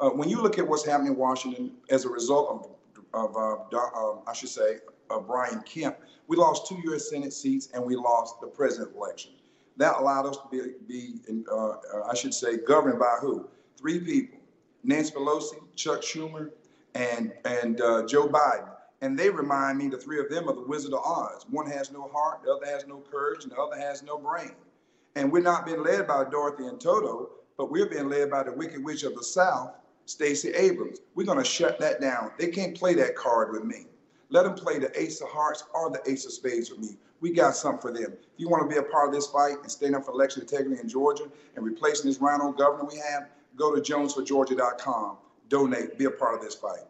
[0.00, 2.76] Uh, when you look at what's happening in Washington as a result
[3.14, 4.78] of, of uh, uh, I should say,
[5.10, 5.96] of Brian Kemp,
[6.26, 7.10] we lost two U.S.
[7.10, 9.32] Senate seats and we lost the president election.
[9.76, 11.76] That allowed us to be, be uh, uh,
[12.10, 13.48] I should say, governed by who?
[13.76, 14.38] Three people:
[14.84, 16.50] Nancy Pelosi, Chuck Schumer,
[16.94, 18.73] and and uh, Joe Biden.
[19.04, 21.44] And they remind me, the three of them, of the Wizard of Oz.
[21.50, 24.52] One has no heart, the other has no courage, and the other has no brain.
[25.14, 27.28] And we're not being led by Dorothy and Toto,
[27.58, 29.72] but we're being led by the Wicked Witch of the South,
[30.06, 31.00] Stacey Abrams.
[31.14, 32.30] We're going to shut that down.
[32.38, 33.88] They can't play that card with me.
[34.30, 36.96] Let them play the Ace of Hearts or the Ace of Spades with me.
[37.20, 38.14] We got something for them.
[38.14, 40.40] If you want to be a part of this fight and stand up for election
[40.40, 41.24] integrity in Georgia
[41.56, 45.18] and replacing this RINO governor we have, go to jonesforgeorgia.com.
[45.50, 46.84] Donate, be a part of this fight.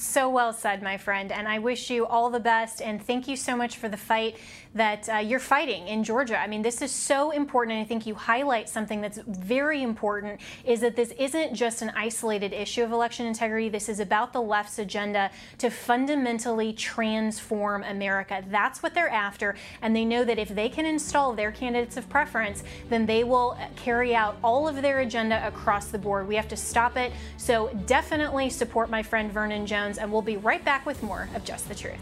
[0.00, 1.30] So well said, my friend.
[1.30, 2.80] And I wish you all the best.
[2.80, 4.36] And thank you so much for the fight
[4.74, 6.38] that uh, you're fighting in Georgia.
[6.38, 7.76] I mean, this is so important.
[7.76, 11.90] And I think you highlight something that's very important is that this isn't just an
[11.94, 13.68] isolated issue of election integrity.
[13.68, 18.42] This is about the left's agenda to fundamentally transform America.
[18.48, 19.54] That's what they're after.
[19.82, 23.58] And they know that if they can install their candidates of preference, then they will
[23.76, 26.26] carry out all of their agenda across the board.
[26.26, 27.12] We have to stop it.
[27.36, 31.28] So definitely support my friend Vernon Jones Jones, and we'll be right back with more
[31.34, 31.98] of Just the Truth.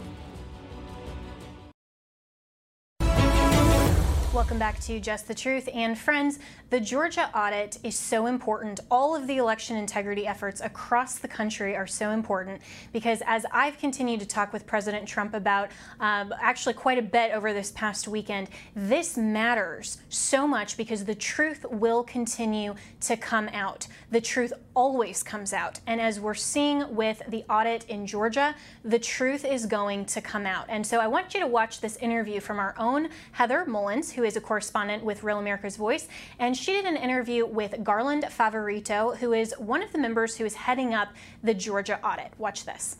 [4.31, 5.67] Welcome back to Just the Truth.
[5.73, 6.37] And friends,
[6.69, 8.79] the Georgia audit is so important.
[8.91, 12.61] All of the election integrity efforts across the country are so important
[12.93, 15.69] because as I've continued to talk with President Trump about
[15.99, 21.15] um, actually quite a bit over this past weekend, this matters so much because the
[21.15, 23.87] truth will continue to come out.
[24.11, 25.79] The truth always comes out.
[25.87, 28.55] And as we're seeing with the audit in Georgia,
[28.85, 30.67] the truth is going to come out.
[30.69, 34.25] And so I want you to watch this interview from our own Heather Mullins, who
[34.25, 36.09] is a correspondent with Real America's Voice,
[36.39, 40.43] and she did an interview with Garland Favorito, who is one of the members who
[40.43, 41.07] is heading up
[41.41, 42.33] the Georgia audit.
[42.37, 42.97] Watch this.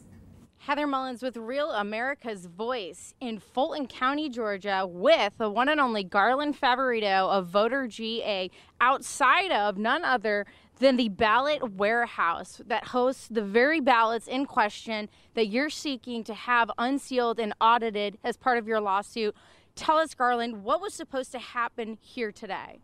[0.59, 6.05] Heather Mullins with Real America's Voice in Fulton County, Georgia, with the one and only
[6.05, 8.49] Garland Favorito of Voter GA
[8.79, 10.45] outside of none other
[10.79, 16.33] than the ballot warehouse that hosts the very ballots in question that you're seeking to
[16.33, 19.35] have unsealed and audited as part of your lawsuit.
[19.79, 22.81] Tell us, Garland, what was supposed to happen here today?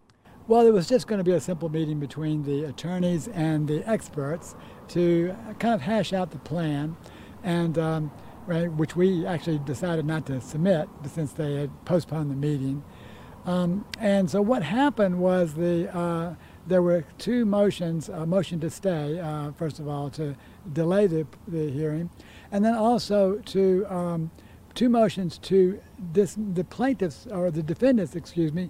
[0.47, 3.83] Well, it was just going to be a simple meeting between the attorneys and the
[3.85, 4.55] experts
[4.89, 6.95] to kind of hash out the plan
[7.43, 8.11] and um,
[8.47, 12.81] right, which we actually decided not to submit since they had postponed the meeting.
[13.45, 16.35] Um, and so what happened was the uh,
[16.65, 20.33] there were two motions: a motion to stay, uh, first of all, to
[20.71, 22.09] delay the, the hearing,
[22.53, 24.31] and then also to um,
[24.75, 25.79] two motions to
[26.13, 28.69] the plaintiffs or the defendants, excuse me,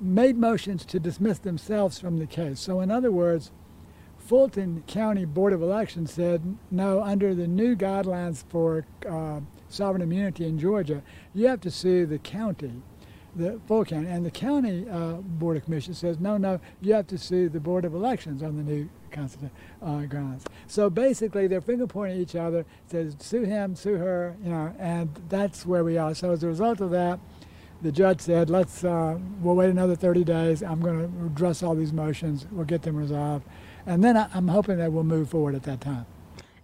[0.00, 2.60] made motions to dismiss themselves from the case.
[2.60, 3.50] So, in other words,
[4.18, 10.46] Fulton County Board of Elections said, no, under the new guidelines for uh, sovereign immunity
[10.46, 12.82] in Georgia, you have to sue the county,
[13.36, 14.08] the full county.
[14.08, 17.60] And the county uh, Board of Commission says, no, no, you have to sue the
[17.60, 18.88] Board of Elections on the new
[19.82, 20.44] uh, grounds.
[20.66, 25.10] So basically, they're finger pointing each other, says, sue him, sue her, you know, and
[25.28, 26.14] that's where we are.
[26.14, 27.20] So as a result of that,
[27.82, 30.62] the judge said, let's, uh, we'll wait another 30 days.
[30.62, 32.46] I'm going to address all these motions.
[32.50, 33.46] We'll get them resolved
[33.86, 36.06] and then I, am hoping that we'll move forward at that time.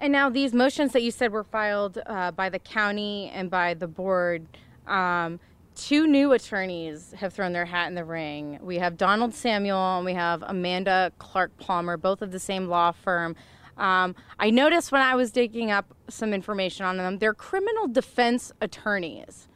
[0.01, 3.74] And now these motions that you said were filed uh, by the county and by
[3.74, 4.47] the board.
[4.86, 5.38] Um,
[5.74, 8.58] two new attorneys have thrown their hat in the ring.
[8.62, 12.92] We have Donald Samuel and we have Amanda Clark Palmer, both of the same law
[12.92, 13.36] firm.
[13.76, 18.52] Um, I noticed when I was digging up some information on them, they're criminal defense
[18.60, 19.48] attorneys.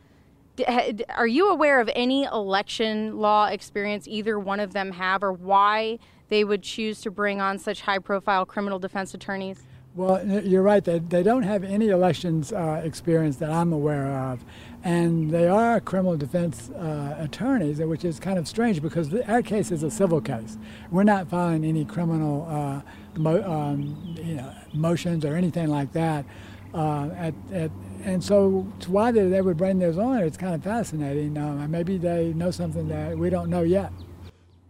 [1.10, 5.98] Are you aware of any election law experience either one of them have, or why
[6.28, 9.64] they would choose to bring on such high profile criminal defense attorneys?
[9.96, 10.84] Well, you're right.
[10.84, 14.44] They, they don't have any elections uh, experience that I'm aware of.
[14.84, 19.72] And they are criminal defense uh, attorneys, which is kind of strange because our case
[19.72, 20.58] is a civil case.
[20.90, 22.82] We're not filing any criminal uh,
[23.18, 26.26] mo- um, you know, motions or anything like that.
[26.74, 27.70] Uh, at, at,
[28.04, 31.38] and so, why they, they would bring those on, it's kind of fascinating.
[31.38, 33.90] Um, maybe they know something that we don't know yet.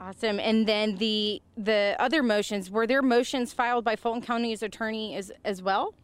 [0.07, 0.38] Awesome.
[0.38, 5.32] And then the the other motions were there motions filed by Fulton County's attorney as
[5.44, 5.94] as well?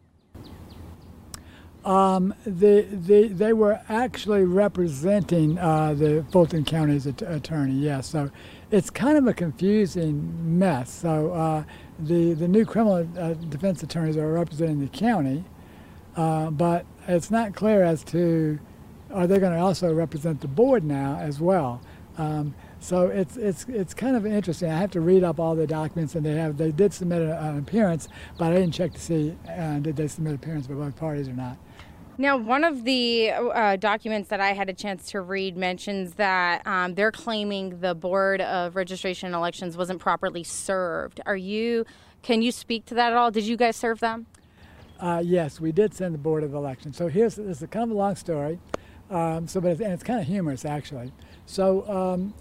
[1.84, 8.06] Um, the, the, they were actually representing uh, the Fulton County's at- attorney, yes.
[8.06, 8.30] So
[8.70, 10.92] it's kind of a confusing mess.
[10.92, 11.64] So uh,
[11.98, 15.44] the, the new criminal uh, defense attorneys are representing the county,
[16.14, 18.60] uh, but it's not clear as to
[19.12, 21.80] are they going to also represent the board now as well.
[22.16, 24.68] Um, so it's it's it's kind of interesting.
[24.68, 27.58] I have to read up all the documents, and they have they did submit an
[27.58, 28.08] appearance,
[28.38, 31.32] but I didn't check to see uh, did they submit appearance by both parties or
[31.32, 31.58] not.
[32.18, 36.66] Now, one of the uh, documents that I had a chance to read mentions that
[36.66, 41.20] um, they're claiming the Board of Registration and Elections wasn't properly served.
[41.24, 41.86] Are you?
[42.22, 43.30] Can you speak to that at all?
[43.30, 44.26] Did you guys serve them?
[45.00, 46.96] Uh, yes, we did send the Board of Elections.
[46.96, 48.58] So here's this is a kind of a long story.
[49.12, 51.12] Um, so, but it's, and it's kind of humorous actually.
[51.44, 52.34] So um,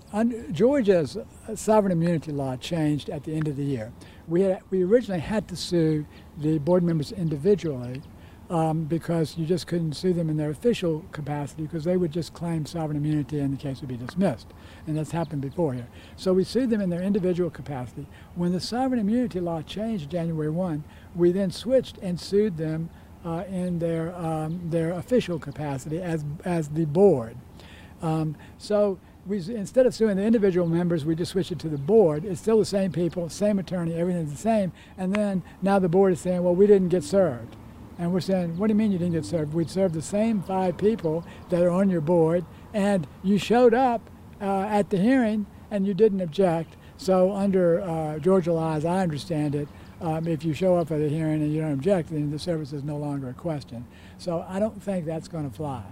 [0.53, 1.17] Georgia's
[1.53, 3.91] sovereign immunity law changed at the end of the year.
[4.27, 6.05] We, had, we originally had to sue
[6.37, 8.01] the board members individually
[8.49, 12.33] um, because you just couldn't sue them in their official capacity because they would just
[12.33, 14.47] claim sovereign immunity and the case would be dismissed.
[14.87, 15.87] And that's happened before here.
[16.15, 18.07] So we sued them in their individual capacity.
[18.35, 22.89] When the sovereign immunity law changed January 1, we then switched and sued them
[23.25, 27.37] uh, in their, um, their official capacity as, as the board.
[28.01, 31.77] Um, so we, instead of suing the individual members, we just switch it to the
[31.77, 32.25] board.
[32.25, 34.71] It's still the same people, same attorney, everything's the same.
[34.97, 37.55] And then now the board is saying, well, we didn't get served.
[37.99, 39.53] And we're saying, what do you mean you didn't get served?
[39.53, 44.01] We'd served the same five people that are on your board, and you showed up
[44.41, 46.75] uh, at the hearing and you didn't object.
[46.97, 49.67] So under uh, Georgia law, as I understand it,
[50.01, 52.73] um, if you show up at a hearing and you don't object, then the service
[52.73, 53.85] is no longer a question.
[54.17, 55.83] So I don't think that's going to fly.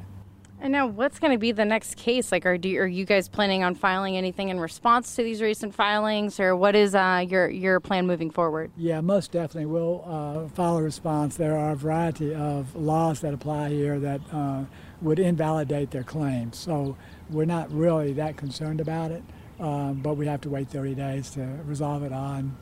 [0.61, 2.33] And now, what's going to be the next case?
[2.33, 5.73] Like, are do, are you guys planning on filing anything in response to these recent
[5.73, 8.69] filings, or what is uh, your your plan moving forward?
[8.75, 11.37] Yeah, most definitely, we'll uh, file a response.
[11.37, 14.65] There are a variety of laws that apply here that uh,
[15.01, 16.97] would invalidate their claims, so
[17.29, 19.23] we're not really that concerned about it.
[19.61, 22.55] Um, but we have to wait 30 days to resolve it on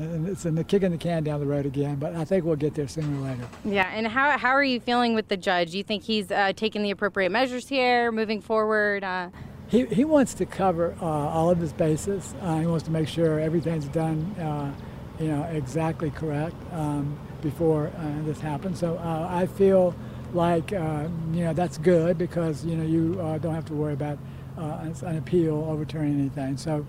[0.00, 1.96] and it's a kicking the can down the road again.
[1.96, 3.48] But I think we'll get there sooner or later.
[3.64, 3.90] Yeah.
[3.92, 5.72] And how how are you feeling with the judge?
[5.72, 9.04] Do you think he's uh, taking the appropriate measures here, moving forward?
[9.04, 9.30] Uh...
[9.68, 12.34] He, he wants to cover uh, all of his bases.
[12.40, 14.72] Uh, he wants to make sure everything's done uh,
[15.20, 18.80] you know, exactly correct um, before uh, this happens.
[18.80, 19.94] So uh, I feel
[20.32, 23.92] like uh, you know that's good because you know you uh, don't have to worry
[23.92, 24.18] about
[24.56, 26.56] uh, an appeal overturning anything.
[26.56, 26.86] So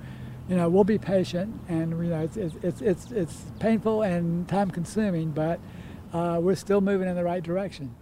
[0.49, 4.71] you know we'll be patient, and you know it's it's it's it's, painful and time
[4.71, 5.59] consuming, but
[6.13, 7.95] uh, we're still moving in the right direction.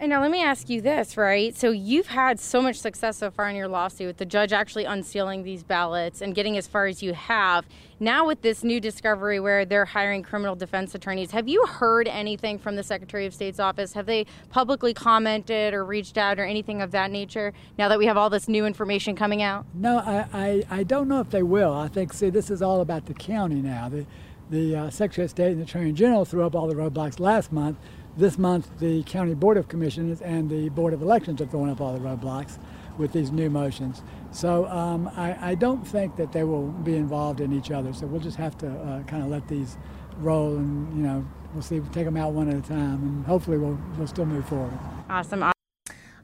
[0.00, 1.54] And now let me ask you this, right?
[1.54, 4.86] So you've had so much success so far in your lawsuit, with the judge actually
[4.86, 7.66] unsealing these ballots and getting as far as you have.
[8.00, 12.58] Now with this new discovery where they're hiring criminal defense attorneys, have you heard anything
[12.58, 13.92] from the Secretary of State's office?
[13.92, 18.06] Have they publicly commented or reached out or anything of that nature now that we
[18.06, 19.66] have all this new information coming out?
[19.74, 21.74] No, I, I, I don't know if they will.
[21.74, 23.90] I think, see, this is all about the county now.
[23.90, 24.06] The,
[24.48, 27.52] the uh, Secretary of State and the Attorney General threw up all the roadblocks last
[27.52, 27.76] month
[28.16, 31.80] this month, the County Board of Commissioners and the Board of Elections are throwing up
[31.80, 32.58] all the roadblocks
[32.98, 34.02] with these new motions.
[34.30, 37.92] So um, I, I, don't think that they will be involved in each other.
[37.92, 39.78] So we'll just have to uh, kind of let these
[40.18, 43.58] roll and, you know, we'll see, take them out one at a time and hopefully
[43.58, 44.78] we'll, we'll still move forward.
[45.08, 45.50] Awesome.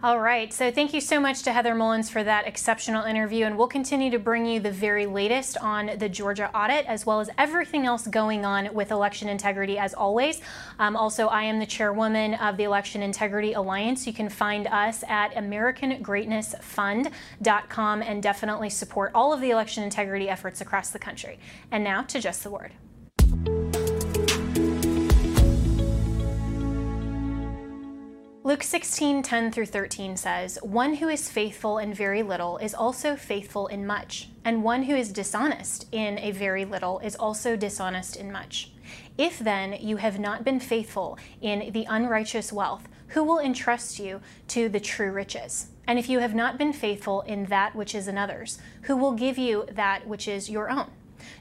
[0.06, 0.52] All right.
[0.52, 3.44] So thank you so much to Heather Mullins for that exceptional interview.
[3.44, 7.18] And we'll continue to bring you the very latest on the Georgia audit, as well
[7.18, 10.40] as everything else going on with election integrity, as always.
[10.78, 14.06] Um, also, I am the chairwoman of the Election Integrity Alliance.
[14.06, 20.60] You can find us at AmericanGreatnessFund.com and definitely support all of the election integrity efforts
[20.60, 21.40] across the country.
[21.72, 22.70] And now to Just the Word.
[28.46, 33.16] Luke 16, 10 through 13 says, One who is faithful in very little is also
[33.16, 38.14] faithful in much, and one who is dishonest in a very little is also dishonest
[38.14, 38.70] in much.
[39.18, 44.20] If then you have not been faithful in the unrighteous wealth, who will entrust you
[44.46, 45.70] to the true riches?
[45.88, 49.38] And if you have not been faithful in that which is another's, who will give
[49.38, 50.92] you that which is your own?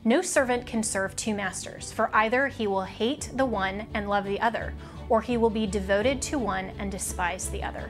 [0.03, 4.25] No servant can serve two masters, for either he will hate the one and love
[4.25, 4.73] the other
[5.09, 7.89] or he will be devoted to one and despise the other.